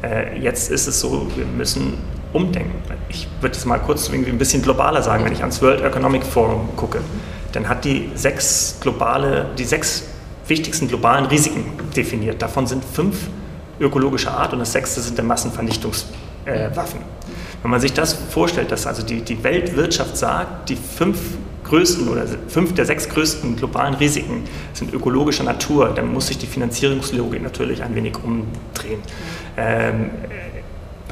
[0.03, 1.93] Äh, jetzt ist es so, wir müssen
[2.33, 2.73] umdenken.
[3.07, 6.23] Ich würde es mal kurz irgendwie ein bisschen globaler sagen, wenn ich ans World Economic
[6.23, 6.99] Forum gucke,
[7.53, 10.03] dann hat die sechs globale, die sechs
[10.47, 11.63] wichtigsten globalen Risiken
[11.95, 12.41] definiert.
[12.41, 13.29] Davon sind fünf
[13.79, 16.99] ökologischer Art und das sechste sind dann Massenvernichtungswaffen.
[17.61, 21.17] Wenn man sich das vorstellt, dass also die, die Weltwirtschaft sagt, die fünf
[21.63, 26.45] größten oder fünf der sechs größten globalen Risiken sind ökologischer Natur, dann muss sich die
[26.45, 29.01] Finanzierungslogik natürlich ein wenig umdrehen.
[29.57, 30.11] Ähm,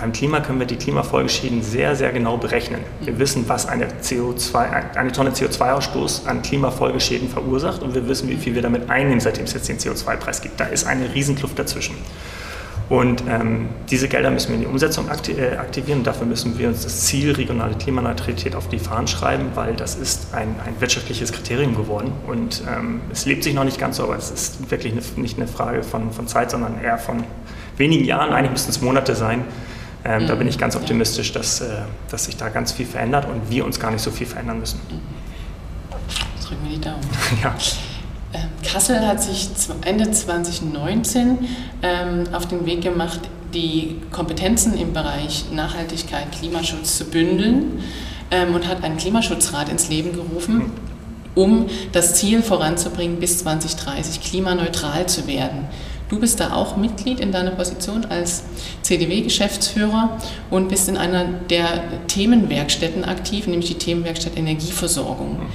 [0.02, 2.82] beim Klima können wir die Klimafolgeschäden sehr, sehr genau berechnen.
[3.02, 8.38] Wir wissen, was eine, CO2, eine Tonne CO2-Ausstoß an Klimafolgeschäden verursacht und wir wissen, wie
[8.38, 10.60] viel wir damit einnehmen, seitdem es jetzt den CO2-Preis gibt.
[10.60, 11.96] Da ist eine Riesenkluft dazwischen.
[12.92, 16.84] Und ähm, diese Gelder müssen wir in die Umsetzung äh, aktivieren dafür müssen wir uns
[16.84, 21.74] das Ziel regionale Klimaneutralität auf die Fahnen schreiben, weil das ist ein, ein wirtschaftliches Kriterium
[21.74, 22.12] geworden.
[22.28, 25.38] Und ähm, es lebt sich noch nicht ganz so, aber es ist wirklich eine, nicht
[25.38, 27.24] eine Frage von, von Zeit, sondern eher von
[27.78, 29.46] wenigen Jahren, eigentlich müssten es Monate sein.
[30.04, 30.28] Ähm, mhm.
[30.28, 31.70] Da bin ich ganz optimistisch, dass, äh,
[32.10, 34.82] dass sich da ganz viel verändert und wir uns gar nicht so viel verändern müssen.
[36.46, 37.08] Drücken wir die Daumen.
[37.42, 37.56] ja.
[38.64, 39.50] Kassel hat sich
[39.86, 41.38] Ende 2019
[41.82, 43.22] ähm, auf den Weg gemacht,
[43.54, 47.84] die Kompetenzen im Bereich Nachhaltigkeit, Klimaschutz zu bündeln
[48.32, 50.72] ähm, und hat einen Klimaschutzrat ins Leben gerufen,
[51.36, 55.68] um das Ziel voranzubringen, bis 2030 klimaneutral zu werden.
[56.12, 58.44] Du bist da auch Mitglied in deiner Position als
[58.82, 60.18] CDW-Geschäftsführer
[60.50, 65.40] und bist in einer der Themenwerkstätten aktiv, nämlich die Themenwerkstatt Energieversorgung.
[65.40, 65.46] Mhm.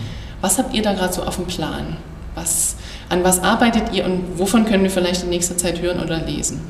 [0.41, 1.99] Was habt ihr da gerade so auf dem Plan?
[2.35, 2.77] Was,
[3.09, 6.61] an was arbeitet ihr und wovon können wir vielleicht in nächster Zeit hören oder lesen?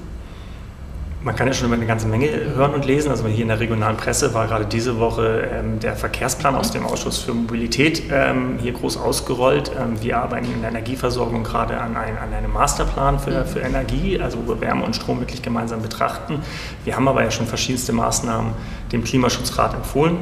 [1.26, 3.10] Man kann ja schon über eine ganze Menge hören und lesen.
[3.10, 6.86] Also hier in der regionalen Presse war gerade diese Woche ähm, der Verkehrsplan aus dem
[6.86, 9.72] Ausschuss für Mobilität ähm, hier groß ausgerollt.
[9.76, 14.20] Ähm, wir arbeiten in der Energieversorgung gerade an, ein, an einem Masterplan für, für Energie,
[14.20, 16.42] also wo wir Wärme und Strom wirklich gemeinsam betrachten.
[16.84, 18.52] Wir haben aber ja schon verschiedenste Maßnahmen
[18.92, 20.18] dem Klimaschutzrat empfohlen.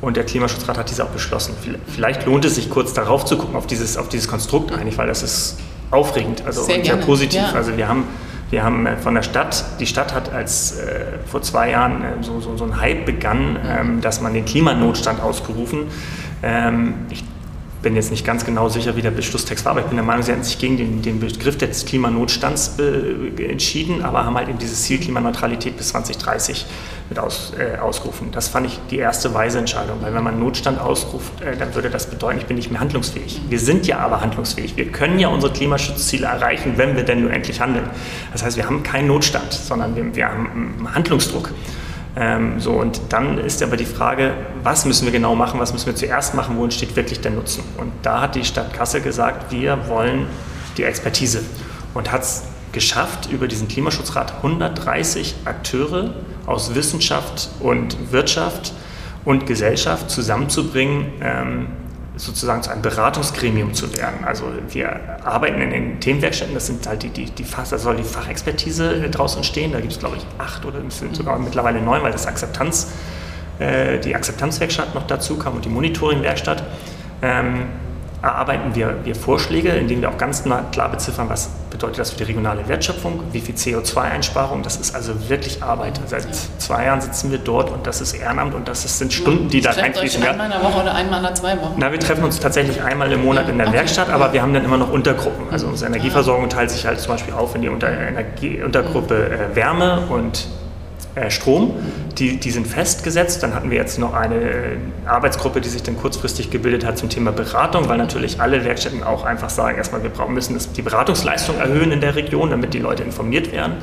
[0.00, 1.54] Und der Klimaschutzrat hat diese auch beschlossen.
[1.86, 5.06] Vielleicht lohnt es sich kurz darauf zu gucken, auf dieses, auf dieses Konstrukt eigentlich, weil
[5.06, 5.58] das ist
[5.90, 7.40] aufregend, also sehr, sehr positiv.
[7.40, 7.52] Ja.
[7.52, 8.04] Also wir haben,
[8.50, 12.22] wir haben äh, von der Stadt, die Stadt hat als äh, vor zwei Jahren äh,
[12.22, 15.86] so, so, so ein Hype begann, ähm, dass man den Klimanotstand ausgerufen.
[16.42, 17.24] Ähm, ich
[17.82, 20.22] bin jetzt nicht ganz genau sicher, wie der Beschlusstext war, aber ich bin der Meinung,
[20.22, 24.58] sie hätten sich gegen den, den Begriff des Klimanotstands äh, entschieden, aber haben halt eben
[24.58, 26.66] dieses Ziel Klimaneutralität bis 2030
[27.08, 28.28] mit aus, äh, ausgerufen.
[28.32, 31.90] Das fand ich die erste weise Entscheidung, weil wenn man Notstand ausruft, äh, dann würde
[31.90, 33.40] das bedeuten, ich bin nicht mehr handlungsfähig.
[33.48, 34.76] Wir sind ja aber handlungsfähig.
[34.76, 37.88] Wir können ja unsere Klimaschutzziele erreichen, wenn wir denn nur endlich handeln.
[38.32, 41.52] Das heißt, wir haben keinen Notstand, sondern wir, wir haben Handlungsdruck.
[42.18, 45.86] Ähm, so, und dann ist aber die Frage, was müssen wir genau machen, was müssen
[45.86, 47.62] wir zuerst machen, wo entsteht wirklich der Nutzen?
[47.76, 50.26] Und da hat die Stadt Kassel gesagt, wir wollen
[50.78, 51.42] die Expertise
[51.92, 56.14] und hat es geschafft, über diesen Klimaschutzrat 130 Akteure
[56.46, 58.72] aus Wissenschaft und Wirtschaft
[59.24, 61.66] und Gesellschaft zusammenzubringen, ähm,
[62.16, 64.24] sozusagen zu einem Beratungsgremium zu werden.
[64.24, 67.96] Also wir arbeiten in den Themenwerkstätten, das sind halt die, die, die Fach, da soll
[67.96, 70.80] die Fachexpertise draußen stehen, da gibt es glaube ich acht oder
[71.12, 72.88] sogar mittlerweile neun, weil das Akzeptanz,
[73.58, 76.62] äh, die Akzeptanzwerkstatt noch dazu kam und die Monitoringwerkstatt.
[77.22, 77.66] Ähm,
[78.26, 82.24] erarbeiten wir, wir Vorschläge, indem wir auch ganz klar beziffern, was bedeutet das für die
[82.24, 84.62] regionale Wertschöpfung, wie viel CO2-Einsparung.
[84.62, 86.00] Das ist also wirklich Arbeit.
[86.06, 86.26] Seit
[86.58, 89.70] zwei Jahren sitzen wir dort und das ist Ehrenamt und das sind Stunden, die da
[89.70, 90.22] reinfließen.
[90.22, 91.74] Euch einmal in der Woche oder einmal in zwei Wochen?
[91.76, 93.76] Na, wir treffen uns tatsächlich einmal im Monat in der okay.
[93.76, 95.46] Werkstatt, aber wir haben dann immer noch Untergruppen.
[95.50, 99.56] Also unsere Energieversorgung teilt sich halt zum Beispiel auf in die Unter Energie Untergruppe äh,
[99.56, 100.46] Wärme und
[101.16, 101.74] äh, Strom.
[102.18, 103.42] Die, die sind festgesetzt.
[103.42, 104.76] Dann hatten wir jetzt noch eine äh,
[105.06, 109.24] Arbeitsgruppe, die sich dann kurzfristig gebildet hat zum Thema Beratung, weil natürlich alle Werkstätten auch
[109.24, 113.50] einfach sagen, erstmal, wir müssen die Beratungsleistung erhöhen in der Region, damit die Leute informiert
[113.50, 113.76] werden.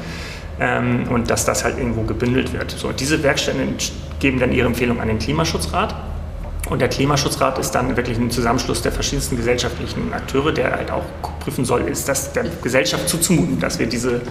[0.60, 2.70] Ähm, und dass das halt irgendwo gebündelt wird.
[2.70, 3.78] So, diese Werkstätten
[4.20, 5.96] geben dann ihre Empfehlung an den Klimaschutzrat.
[6.70, 11.04] Und der Klimaschutzrat ist dann wirklich ein Zusammenschluss der verschiedensten gesellschaftlichen Akteure, der halt auch
[11.40, 14.22] prüfen soll, ist das der Gesellschaft zuzumuten, dass wir diese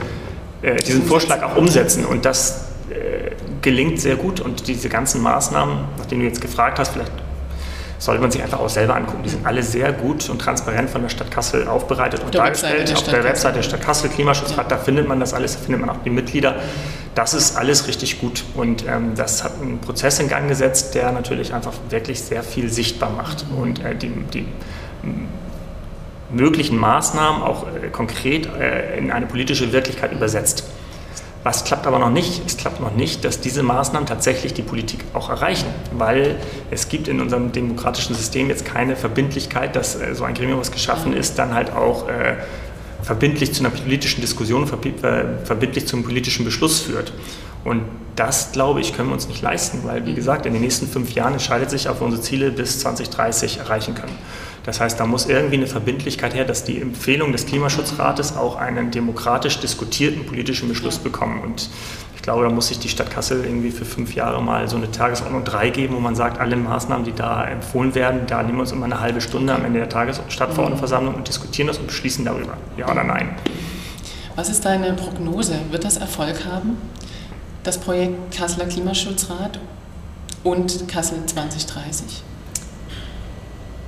[0.63, 2.05] äh, diesen Vorschlag auch umsetzen.
[2.07, 2.72] Und das
[3.61, 4.41] gelingt sehr gut.
[4.41, 7.13] Und diese ganzen Maßnahmen, nachdem du jetzt gefragt hast, vielleicht
[8.03, 9.23] sollte man sich einfach auch selber angucken.
[9.23, 12.93] Die sind alle sehr gut und transparent von der Stadt Kassel aufbereitet und dargestellt.
[12.93, 14.77] Auf der Webseite der Stadt Kassel, Klimaschutzrat, ja.
[14.77, 16.57] da findet man das alles, da findet man auch die Mitglieder.
[17.15, 21.13] Das ist alles richtig gut und ähm, das hat einen Prozess in Gang gesetzt, der
[21.13, 24.47] natürlich einfach wirklich sehr viel sichtbar macht und äh, die, die
[26.31, 30.65] möglichen Maßnahmen auch äh, konkret äh, in eine politische Wirklichkeit übersetzt.
[31.43, 32.43] Was klappt aber noch nicht?
[32.47, 36.37] Es klappt noch nicht, dass diese Maßnahmen tatsächlich die Politik auch erreichen, weil
[36.71, 40.71] es gibt in unserem demokratischen System jetzt keine Verbindlichkeit, dass äh, so ein Gremium, was
[40.71, 42.37] geschaffen ist, dann halt auch äh,
[43.03, 47.13] verbindlich zu einer politischen Diskussion, verbindlich zum politischen Beschluss führt.
[47.65, 47.83] Und
[48.17, 51.13] das, glaube ich, können wir uns nicht leisten, weil, wie gesagt, in den nächsten fünf
[51.13, 54.17] Jahren entscheidet sich, ob wir unsere Ziele bis 2030 erreichen können.
[54.65, 58.91] Das heißt, da muss irgendwie eine Verbindlichkeit her, dass die Empfehlungen des Klimaschutzrates auch einen
[58.93, 61.41] demokratisch diskutierten politischen Beschluss bekommen.
[61.43, 61.69] Und
[62.15, 64.89] ich glaube, da muss sich die Stadt Kassel irgendwie für fünf Jahre mal so eine
[64.89, 68.63] Tagesordnung 3 geben, wo man sagt, alle Maßnahmen, die da empfohlen werden, da nehmen wir
[68.63, 71.89] uns immer eine halbe Stunde am Ende der Tages- und Stadtverordnetenversammlung und diskutieren das und
[71.89, 73.35] beschließen darüber, ja oder nein.
[74.37, 75.55] Was ist deine Prognose?
[75.73, 76.79] Wird das Erfolg haben,
[77.65, 79.59] das Projekt Kasseler Klimaschutzrat
[80.45, 82.23] und Kassel 2030?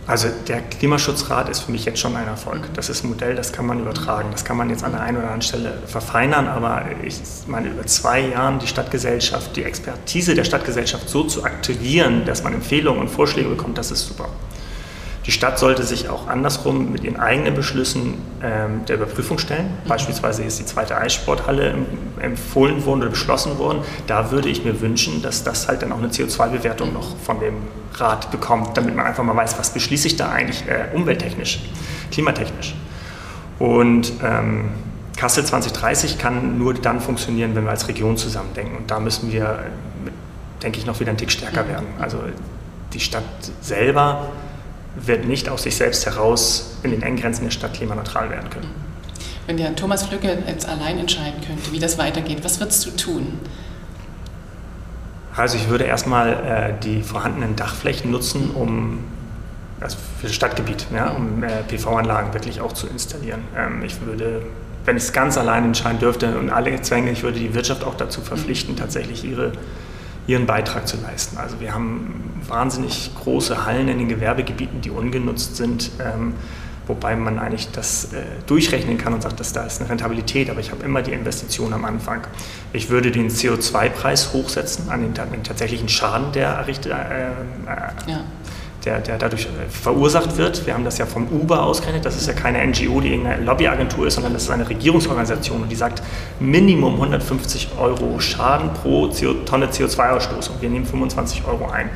[0.06, 2.68] Also der Klimaschutzrat ist für mich jetzt schon ein Erfolg.
[2.74, 4.28] Das ist ein Modell, das kann man übertragen.
[4.32, 7.86] Das kann man jetzt an der einen oder anderen Stelle verfeinern, aber ich meine, über
[7.86, 13.08] zwei Jahren die Stadtgesellschaft, die Expertise der Stadtgesellschaft so zu aktivieren, dass man Empfehlungen und
[13.08, 14.28] Vorschläge bekommt, das ist super.
[15.26, 19.66] Die Stadt sollte sich auch andersrum mit ihren eigenen Beschlüssen ähm, der Überprüfung stellen.
[19.84, 19.88] Mhm.
[19.88, 21.74] Beispielsweise ist die zweite Eissporthalle
[22.20, 23.78] empfohlen worden oder beschlossen worden.
[24.06, 27.54] Da würde ich mir wünschen, dass das halt dann auch eine CO2-Bewertung noch von dem
[27.94, 31.60] Rat bekommt, damit man einfach mal weiß, was beschließe ich da eigentlich äh, umwelttechnisch,
[32.10, 32.74] klimatechnisch.
[33.58, 34.72] Und ähm,
[35.16, 38.76] Kassel 2030 kann nur dann funktionieren, wenn wir als Region zusammendenken.
[38.76, 41.68] Und da müssen wir, äh, denke ich, noch wieder einen Tick stärker mhm.
[41.68, 41.86] werden.
[41.98, 42.18] Also
[42.92, 43.24] die Stadt
[43.60, 44.28] selber
[44.96, 48.70] wird nicht aus sich selbst heraus in den engen Grenzen der Stadt klimaneutral werden können.
[49.46, 53.38] Wenn der Thomas Flücke jetzt allein entscheiden könnte, wie das weitergeht, was würdest du tun?
[55.36, 59.00] Also ich würde erstmal äh, die vorhandenen Dachflächen nutzen, um
[59.80, 63.42] also für das Stadtgebiet, ja, um äh, PV-Anlagen wirklich auch zu installieren.
[63.56, 64.42] Ähm, ich würde,
[64.84, 67.96] wenn ich es ganz allein entscheiden dürfte und alle Zwänge, ich würde die Wirtschaft auch
[67.96, 69.52] dazu verpflichten, tatsächlich ihre
[70.26, 71.36] ihren Beitrag zu leisten.
[71.36, 76.34] Also wir haben wahnsinnig große Hallen in den Gewerbegebieten, die ungenutzt sind, ähm,
[76.86, 80.60] wobei man eigentlich das äh, durchrechnen kann und sagt, dass da ist eine Rentabilität, aber
[80.60, 82.26] ich habe immer die Investition am Anfang.
[82.72, 88.24] Ich würde den CO2-Preis hochsetzen an den, den, tatsächlichen Schaden, der errichtet, äh, äh, ja
[88.84, 90.66] der, der dadurch äh, verursacht wird.
[90.66, 92.04] Wir haben das ja vom Uber ausgerechnet.
[92.04, 95.70] Das ist ja keine NGO, die irgendeine Lobbyagentur ist, sondern das ist eine Regierungsorganisation und
[95.70, 96.02] die sagt
[96.40, 101.90] Minimum 150 Euro Schaden pro CO Tonne CO2-Ausstoß und wir nehmen 25 Euro ein.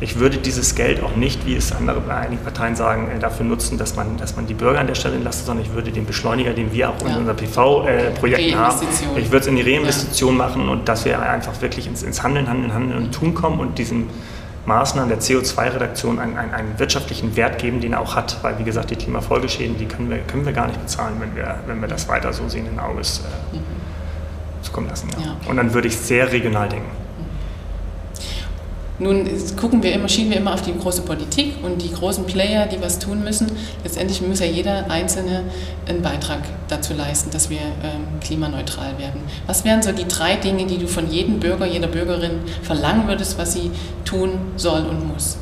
[0.00, 3.78] Ich würde dieses Geld auch nicht, wie es andere einige Parteien sagen, äh, dafür nutzen,
[3.78, 6.52] dass man, dass man die Bürger an der Stelle entlastet, sondern ich würde den Beschleuniger,
[6.52, 7.08] den wir auch ja.
[7.08, 10.44] in unseren PV-Projekten äh, haben, ich würde es in die Reinvestition ja.
[10.44, 13.78] machen und dass wir einfach wirklich ins, ins Handeln, Handeln, Handeln und Tun kommen und
[13.78, 14.08] diesen
[14.66, 18.42] Maßnahmen der CO2-Reduktion einen, einen, einen, wirtschaftlichen Wert geben, den er auch hat.
[18.42, 21.56] Weil, wie gesagt, die Klimafolgeschäden, die können wir, können wir gar nicht bezahlen, wenn wir,
[21.66, 23.20] wenn wir das weiter so sehen in Auges
[23.52, 23.62] äh, mhm.
[24.62, 25.08] zukommen lassen.
[25.18, 25.26] Ja.
[25.26, 25.36] Ja.
[25.48, 27.03] Und dann würde ich sehr regional denken.
[28.98, 29.28] Nun
[29.60, 32.80] gucken wir immer, schieben wir immer auf die große Politik und die großen Player, die
[32.80, 33.50] was tun müssen.
[33.82, 35.42] Letztendlich muss ja jeder Einzelne
[35.88, 39.20] einen Beitrag dazu leisten, dass wir ähm, klimaneutral werden.
[39.46, 43.36] Was wären so die drei Dinge, die du von jedem Bürger, jeder Bürgerin verlangen würdest,
[43.36, 43.72] was sie
[44.04, 45.38] tun soll und muss?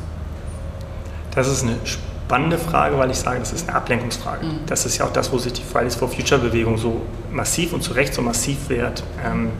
[1.35, 4.45] Das ist eine spannende Frage, weil ich sage, das ist eine Ablenkungsfrage.
[4.45, 4.59] Mhm.
[4.65, 7.83] Das ist ja auch das, wo sich die Fridays for Future Bewegung so massiv und
[7.83, 9.03] zu Recht so massiv wehrt.
[9.23, 9.51] Ähm,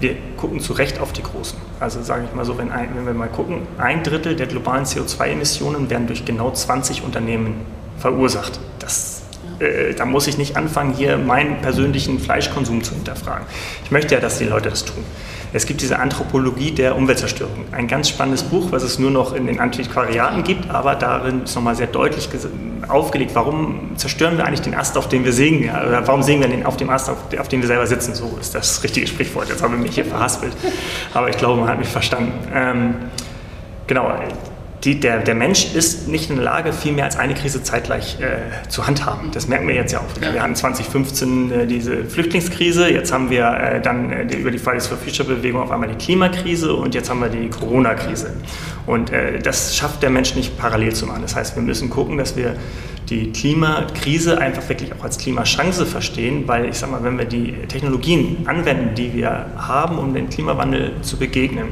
[0.00, 1.58] wir gucken zu Recht auf die Großen.
[1.80, 4.84] Also sage ich mal so, wenn, ein, wenn wir mal gucken, ein Drittel der globalen
[4.84, 7.54] CO2-Emissionen werden durch genau 20 Unternehmen
[7.98, 8.60] verursacht.
[8.78, 9.15] Das,
[9.58, 13.46] äh, da muss ich nicht anfangen, hier meinen persönlichen Fleischkonsum zu hinterfragen.
[13.84, 15.04] Ich möchte ja, dass die Leute das tun.
[15.52, 17.64] Es gibt diese Anthropologie der Umweltzerstörung.
[17.72, 21.54] Ein ganz spannendes Buch, was es nur noch in den Antiquariaten gibt, aber darin ist
[21.54, 22.28] nochmal sehr deutlich
[22.88, 26.48] aufgelegt, warum zerstören wir eigentlich den Ast, auf dem wir sägen, oder warum sägen wir
[26.48, 28.14] den auf dem Ast, auf, auf dem wir selber sitzen.
[28.14, 29.48] So ist das richtige Sprichwort.
[29.48, 30.52] Jetzt haben wir mich hier verhaspelt.
[31.14, 32.32] Aber ich glaube, man hat mich verstanden.
[32.52, 32.94] Ähm,
[33.86, 34.12] genau,
[34.84, 38.18] die, der, der Mensch ist nicht in der Lage, viel mehr als eine Krise zeitgleich
[38.20, 39.30] äh, zu handhaben.
[39.32, 40.32] Das merken wir jetzt ja auch wieder.
[40.32, 44.58] Wir hatten 2015 äh, diese Flüchtlingskrise, jetzt haben wir äh, dann äh, die, über die
[44.58, 48.34] Fridays for Future Bewegung auf einmal die Klimakrise und jetzt haben wir die Corona-Krise.
[48.86, 51.22] Und äh, das schafft der Mensch nicht parallel zu machen.
[51.22, 52.54] Das heißt, wir müssen gucken, dass wir
[53.08, 57.52] die Klimakrise einfach wirklich auch als Klimachance verstehen, weil ich sage mal, wenn wir die
[57.68, 61.68] Technologien anwenden, die wir haben, um dem Klimawandel zu begegnen,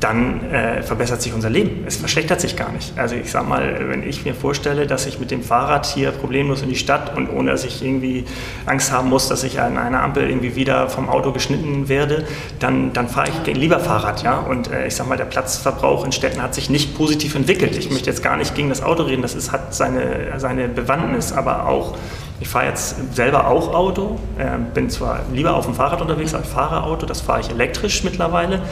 [0.00, 1.84] dann äh, verbessert sich unser Leben.
[1.86, 2.96] Es verschlechtert sich gar nicht.
[2.96, 6.62] Also ich sage mal, wenn ich mir vorstelle, dass ich mit dem Fahrrad hier problemlos
[6.62, 8.24] in die Stadt und ohne dass ich irgendwie
[8.66, 12.26] Angst haben muss, dass ich an einer Ampel irgendwie wieder vom Auto geschnitten werde,
[12.60, 14.22] dann, dann fahre ich lieber Fahrrad.
[14.22, 14.38] Ja?
[14.38, 17.76] Und äh, ich sage mal, der Platzverbrauch in Städten hat sich nicht positiv entwickelt.
[17.76, 21.32] Ich möchte jetzt gar nicht gegen das Auto reden, das ist, hat seine, seine Bewandtnis,
[21.32, 21.96] aber auch
[22.40, 26.46] ich fahre jetzt selber auch Auto, äh, bin zwar lieber auf dem Fahrrad unterwegs als
[26.48, 28.62] Fahrerauto, das fahre ich elektrisch mittlerweile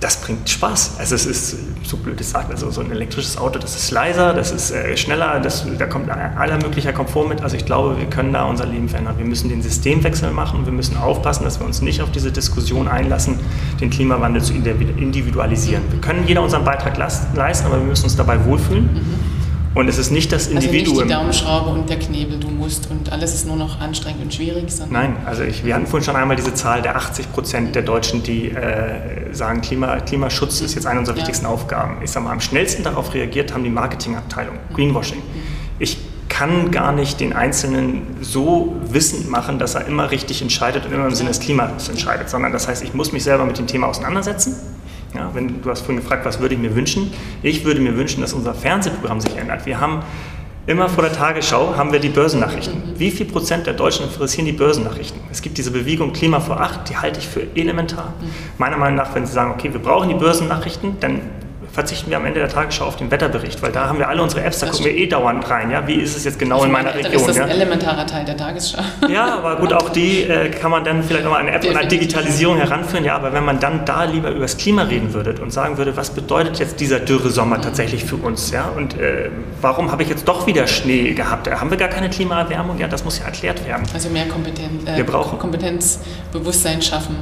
[0.00, 0.96] das bringt Spaß.
[0.98, 4.32] Also es ist, so blöd es sagt, also so ein elektrisches Auto, das ist leiser,
[4.32, 7.42] das ist äh, schneller, das, da kommt aller möglicher Komfort mit.
[7.42, 9.18] Also ich glaube, wir können da unser Leben verändern.
[9.18, 12.88] Wir müssen den Systemwechsel machen, wir müssen aufpassen, dass wir uns nicht auf diese Diskussion
[12.88, 13.38] einlassen,
[13.80, 15.82] den Klimawandel zu individualisieren.
[15.90, 18.84] Wir können jeder unseren Beitrag leisten, aber wir müssen uns dabei wohlfühlen.
[18.84, 19.29] Mhm.
[19.72, 20.98] Und es ist nicht das Individuum.
[20.98, 24.22] Also nicht die Daumenschraube und der Knebel, du musst und alles ist nur noch anstrengend
[24.22, 24.66] und schwierig.
[24.90, 28.22] Nein, also ich, wir hatten vorhin schon einmal diese Zahl der 80 Prozent der Deutschen,
[28.22, 31.20] die äh, sagen, Klima, Klimaschutz ist jetzt eine unserer ja.
[31.20, 31.98] wichtigsten Aufgaben.
[32.02, 35.18] Ich sage mal, am schnellsten darauf reagiert haben die Marketingabteilung, Greenwashing.
[35.18, 35.22] Mhm.
[35.78, 40.92] Ich kann gar nicht den Einzelnen so wissend machen, dass er immer richtig entscheidet und
[40.92, 43.66] immer im Sinne des Klimas entscheidet, sondern das heißt, ich muss mich selber mit dem
[43.66, 44.56] Thema auseinandersetzen
[45.14, 47.12] ja, wenn, du hast vorhin gefragt, was würde ich mir wünschen?
[47.42, 49.66] Ich würde mir wünschen, dass unser Fernsehprogramm sich ändert.
[49.66, 50.02] Wir haben
[50.66, 52.80] immer vor der Tagesschau haben wir die Börsennachrichten.
[52.96, 55.20] Wie viel Prozent der Deutschen interessieren die Börsennachrichten?
[55.30, 58.12] Es gibt diese Bewegung Klima vor acht, die halte ich für elementar.
[58.58, 61.22] Meiner Meinung nach, wenn Sie sagen, okay, wir brauchen die Börsennachrichten, dann
[61.72, 64.42] verzichten wir am Ende der Tagesschau auf den Wetterbericht, weil da haben wir alle unsere
[64.42, 65.70] Apps, da das gucken wir eh dauernd rein.
[65.70, 65.86] Ja?
[65.86, 67.12] Wie ist es jetzt genau in meiner Region?
[67.12, 67.54] Das ist ein ja?
[67.54, 68.82] elementarer Teil der Tagesschau.
[69.08, 71.88] Ja, aber gut, auch die äh, kann man dann vielleicht nochmal eine App und eine
[71.88, 73.04] Digitalisierung heranführen.
[73.04, 75.96] Ja, aber wenn man dann da lieber über das Klima reden würde und sagen würde,
[75.96, 77.62] was bedeutet jetzt dieser Dürresommer mhm.
[77.62, 78.50] tatsächlich für uns?
[78.50, 78.68] Ja?
[78.76, 79.30] Und äh,
[79.60, 81.48] warum habe ich jetzt doch wieder Schnee gehabt?
[81.48, 82.78] Äh, haben wir gar keine Klimaerwärmung?
[82.78, 83.84] Ja, das muss ja erklärt werden.
[83.92, 86.00] Also mehr Kompetenz, äh, wir brauchen Kompetenz,
[86.32, 87.16] Bewusstsein schaffen,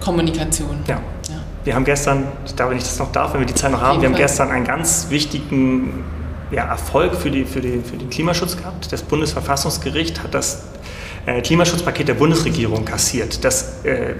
[0.00, 0.78] Kommunikation.
[0.86, 1.00] Ja.
[1.28, 1.39] ja.
[1.64, 3.82] Wir haben gestern, ich glaube, wenn ich das noch darf, wenn wir die Zeit noch
[3.82, 6.04] haben, wir haben gestern einen ganz wichtigen
[6.50, 8.90] ja, Erfolg für, die, für, die, für den Klimaschutz gehabt.
[8.90, 10.62] Das Bundesverfassungsgericht hat das
[11.26, 13.44] äh, Klimaschutzpaket der Bundesregierung kassiert.
[13.44, 14.14] Das, äh,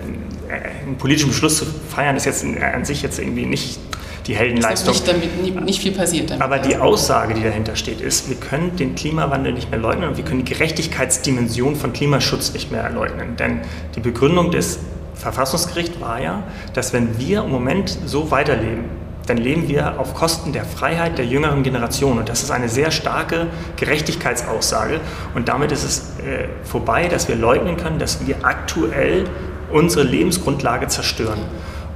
[0.50, 3.78] einen politischen Beschluss zu feiern, ist jetzt an sich jetzt irgendwie nicht
[4.26, 4.94] die Heldenleistung.
[4.94, 6.42] Ist nicht, damit, nicht viel passiert damit.
[6.42, 10.16] Aber die Aussage, die dahinter steht, ist, wir können den Klimawandel nicht mehr leugnen und
[10.16, 13.36] wir können die Gerechtigkeitsdimension von Klimaschutz nicht mehr leugnen.
[13.36, 13.60] Denn
[13.94, 14.78] die Begründung des
[15.20, 16.42] Verfassungsgericht war ja,
[16.74, 18.84] dass wenn wir im Moment so weiterleben,
[19.26, 22.18] dann leben wir auf Kosten der Freiheit der jüngeren Generation.
[22.18, 25.00] Und das ist eine sehr starke Gerechtigkeitsaussage.
[25.34, 29.28] Und damit ist es äh, vorbei, dass wir leugnen können, dass wir aktuell
[29.70, 31.38] unsere Lebensgrundlage zerstören.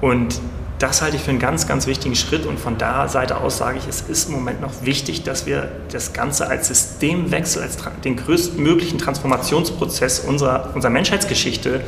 [0.01, 0.39] Und
[0.79, 2.47] das halte ich für einen ganz, ganz wichtigen Schritt.
[2.47, 5.69] Und von der Seite aus sage ich, es ist im Moment noch wichtig, dass wir
[5.91, 11.81] das Ganze als Systemwechsel, als den größtmöglichen Transformationsprozess unserer, unserer Menschheitsgeschichte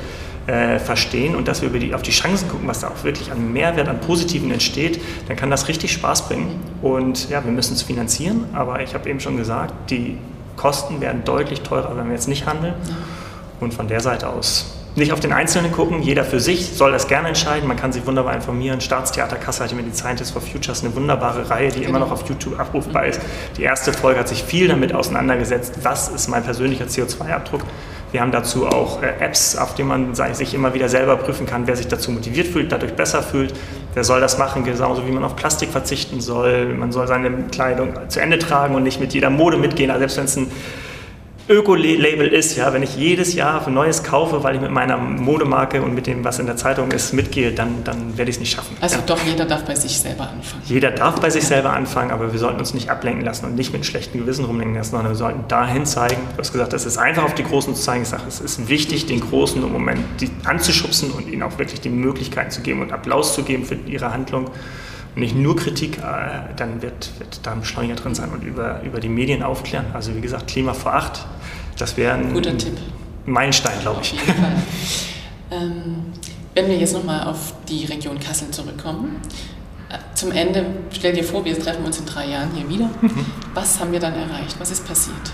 [0.46, 3.32] äh, verstehen und dass wir über die, auf die Chancen gucken, was da auch wirklich
[3.32, 6.60] an Mehrwert, an Positiven entsteht, dann kann das richtig Spaß bringen.
[6.82, 10.18] Und ja, wir müssen es finanzieren, aber ich habe eben schon gesagt, die
[10.56, 12.74] Kosten werden deutlich teurer, wenn wir jetzt nicht handeln.
[13.60, 17.06] Und von der Seite aus nicht auf den Einzelnen gucken, jeder für sich soll das
[17.06, 17.68] gerne entscheiden.
[17.68, 18.80] Man kann sich wunderbar informieren.
[18.80, 22.26] Staatstheater Kassel hatte mit den Scientists for Futures eine wunderbare Reihe, die immer noch auf
[22.26, 23.20] YouTube abrufbar ist.
[23.58, 27.60] Die erste Folge hat sich viel damit auseinandergesetzt, was ist mein persönlicher CO2-Abdruck.
[28.16, 31.66] Wir haben dazu auch äh, Apps, auf denen man sich immer wieder selber prüfen kann,
[31.66, 33.52] wer sich dazu motiviert fühlt, dadurch besser fühlt.
[33.94, 36.72] Der soll das machen, genauso wie man auf Plastik verzichten soll.
[36.72, 39.90] Man soll seine Kleidung zu Ende tragen und nicht mit jeder Mode mitgehen.
[39.90, 40.50] Also selbst wenn es ein
[41.48, 45.80] Öko-Label ist, ja, wenn ich jedes Jahr ein neues kaufe, weil ich mit meiner Modemarke
[45.80, 48.52] und mit dem, was in der Zeitung ist, mitgehe, dann, dann werde ich es nicht
[48.52, 48.76] schaffen.
[48.80, 49.02] Also ja.
[49.06, 50.62] doch, jeder darf bei sich selber anfangen.
[50.66, 53.72] Jeder darf bei sich selber anfangen, aber wir sollten uns nicht ablenken lassen und nicht
[53.72, 56.98] mit schlechtem Gewissen rumlenken lassen, sondern wir sollten dahin zeigen, du hast gesagt, es ist
[56.98, 60.00] einfach auf die Großen zu zeigen, ich sage, es ist wichtig, den Großen im Moment
[60.44, 64.12] anzuschubsen und ihnen auch wirklich die Möglichkeiten zu geben und Applaus zu geben für ihre
[64.12, 64.50] Handlung
[65.16, 69.00] nicht nur Kritik, äh, dann wird, wird da ein Beschleuniger drin sein und über, über
[69.00, 69.86] die Medien aufklären.
[69.94, 71.26] Also wie gesagt, Klima vor acht,
[71.78, 72.76] das wäre ein Guter Tipp.
[73.24, 74.14] Meilenstein, glaube ich.
[75.50, 76.12] Ähm,
[76.54, 79.20] wenn wir jetzt nochmal auf die Region Kassel zurückkommen,
[79.88, 82.90] äh, zum Ende, stell dir vor, wir treffen uns in drei Jahren hier wieder.
[83.00, 83.24] Mhm.
[83.54, 84.56] Was haben wir dann erreicht?
[84.58, 85.32] Was ist passiert?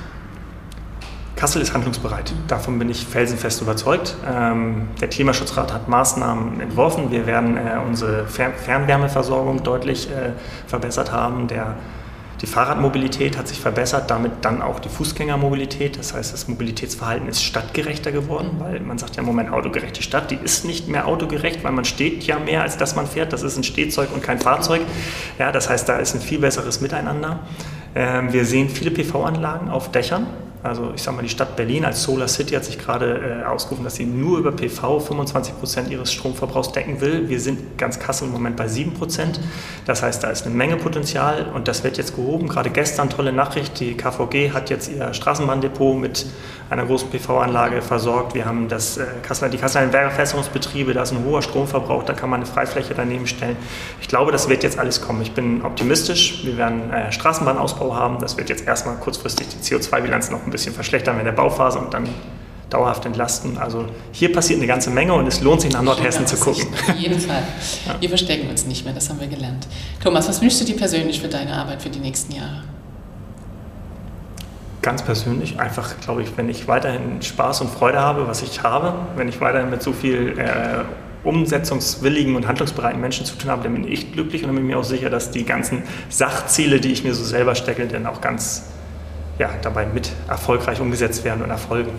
[1.43, 2.33] Kassel ist handlungsbereit.
[2.47, 4.15] Davon bin ich felsenfest überzeugt.
[4.33, 7.11] Ähm, der Klimaschutzrat hat Maßnahmen entworfen.
[7.11, 10.35] Wir werden äh, unsere Fernwärmeversorgung deutlich äh,
[10.69, 11.49] verbessert haben.
[11.49, 11.75] Der,
[12.43, 15.99] die Fahrradmobilität hat sich verbessert, damit dann auch die Fußgängermobilität.
[15.99, 20.31] Das heißt, das Mobilitätsverhalten ist stadtgerechter geworden, weil man sagt ja im Moment autogerechte Stadt,
[20.31, 23.33] die ist nicht mehr autogerecht, weil man steht ja mehr, als dass man fährt.
[23.33, 24.83] Das ist ein Stehzeug und kein Fahrzeug.
[25.41, 27.41] Ja, das heißt, da ist ein viel besseres Miteinander.
[27.97, 30.29] Ähm, wir sehen viele PV-Anlagen auf Dächern.
[30.65, 33.83] Also ich sage mal, die Stadt Berlin als Solar City hat sich gerade äh, ausgerufen,
[33.83, 37.29] dass sie nur über PV 25 Prozent ihres Stromverbrauchs decken will.
[37.29, 39.41] Wir sind ganz Kassel im Moment bei 7 Prozent.
[39.87, 42.49] Das heißt, da ist eine Menge Potenzial und das wird jetzt gehoben.
[42.49, 46.27] Gerade gestern tolle Nachricht, die KVG hat jetzt ihr Straßenbahndepot mit
[46.71, 48.35] einer großen PV-Anlage versorgt.
[48.35, 52.31] Wir haben das, äh, Kassel, die Kasseler Werkfässerungsbetriebe, da ist ein hoher Stromverbrauch, da kann
[52.31, 53.57] man eine Freifläche daneben stellen.
[54.01, 55.23] Ich glaube, das wird jetzt alles kommen.
[55.23, 56.45] Ich bin optimistisch.
[56.45, 58.19] Wir werden äh, Straßenbahnausbau haben.
[58.21, 61.93] Das wird jetzt erstmal kurzfristig die CO2-Bilanz noch ein bisschen verschlechtern in der Bauphase und
[61.93, 62.09] dann
[62.73, 63.59] dauerhaft entlasten.
[63.59, 66.67] Also hier passiert eine ganze Menge und es lohnt sich nach Nordhessen zu gucken.
[66.89, 67.43] Auf jeden Fall.
[67.87, 67.97] Ja.
[68.01, 69.67] Wir verstecken uns nicht mehr, das haben wir gelernt.
[70.03, 72.63] Thomas, was wünschst du dir persönlich für deine Arbeit für die nächsten Jahre?
[74.83, 78.95] Ganz persönlich, einfach glaube ich, wenn ich weiterhin Spaß und Freude habe, was ich habe,
[79.17, 80.85] wenn ich weiterhin mit so viel äh,
[81.25, 84.75] umsetzungswilligen und handlungsbereiten Menschen zu tun habe, dann bin ich glücklich und dann bin ich
[84.75, 88.21] mir auch sicher, dass die ganzen Sachziele, die ich mir so selber stecke, dann auch
[88.21, 88.65] ganz
[89.43, 91.91] ja, dabei mit erfolgreich umgesetzt werden und erfolgen.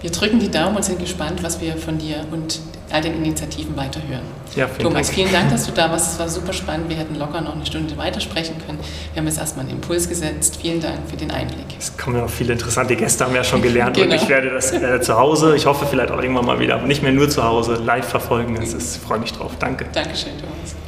[0.00, 2.60] Wir drücken die Daumen und sind gespannt, was wir von dir und
[2.90, 4.22] all den Initiativen weiterhören.
[4.56, 5.14] Ja, vielen Thomas, Dank.
[5.14, 6.12] vielen Dank, dass du da warst.
[6.12, 6.88] Es war super spannend.
[6.88, 8.78] Wir hätten locker noch eine Stunde weitersprechen können.
[9.12, 10.58] Wir haben jetzt erstmal einen Impuls gesetzt.
[10.62, 11.66] Vielen Dank für den Einblick.
[11.78, 13.96] Es kommen ja noch viele interessante Gäste, haben wir ja schon gelernt.
[13.96, 14.14] genau.
[14.14, 16.86] Und ich werde das äh, zu Hause, ich hoffe vielleicht auch irgendwann mal wieder, aber
[16.86, 18.58] nicht mehr nur zu Hause, live verfolgen.
[18.62, 19.52] Ich freue mich drauf.
[19.58, 19.84] Danke.
[19.92, 20.87] Dankeschön, Thomas.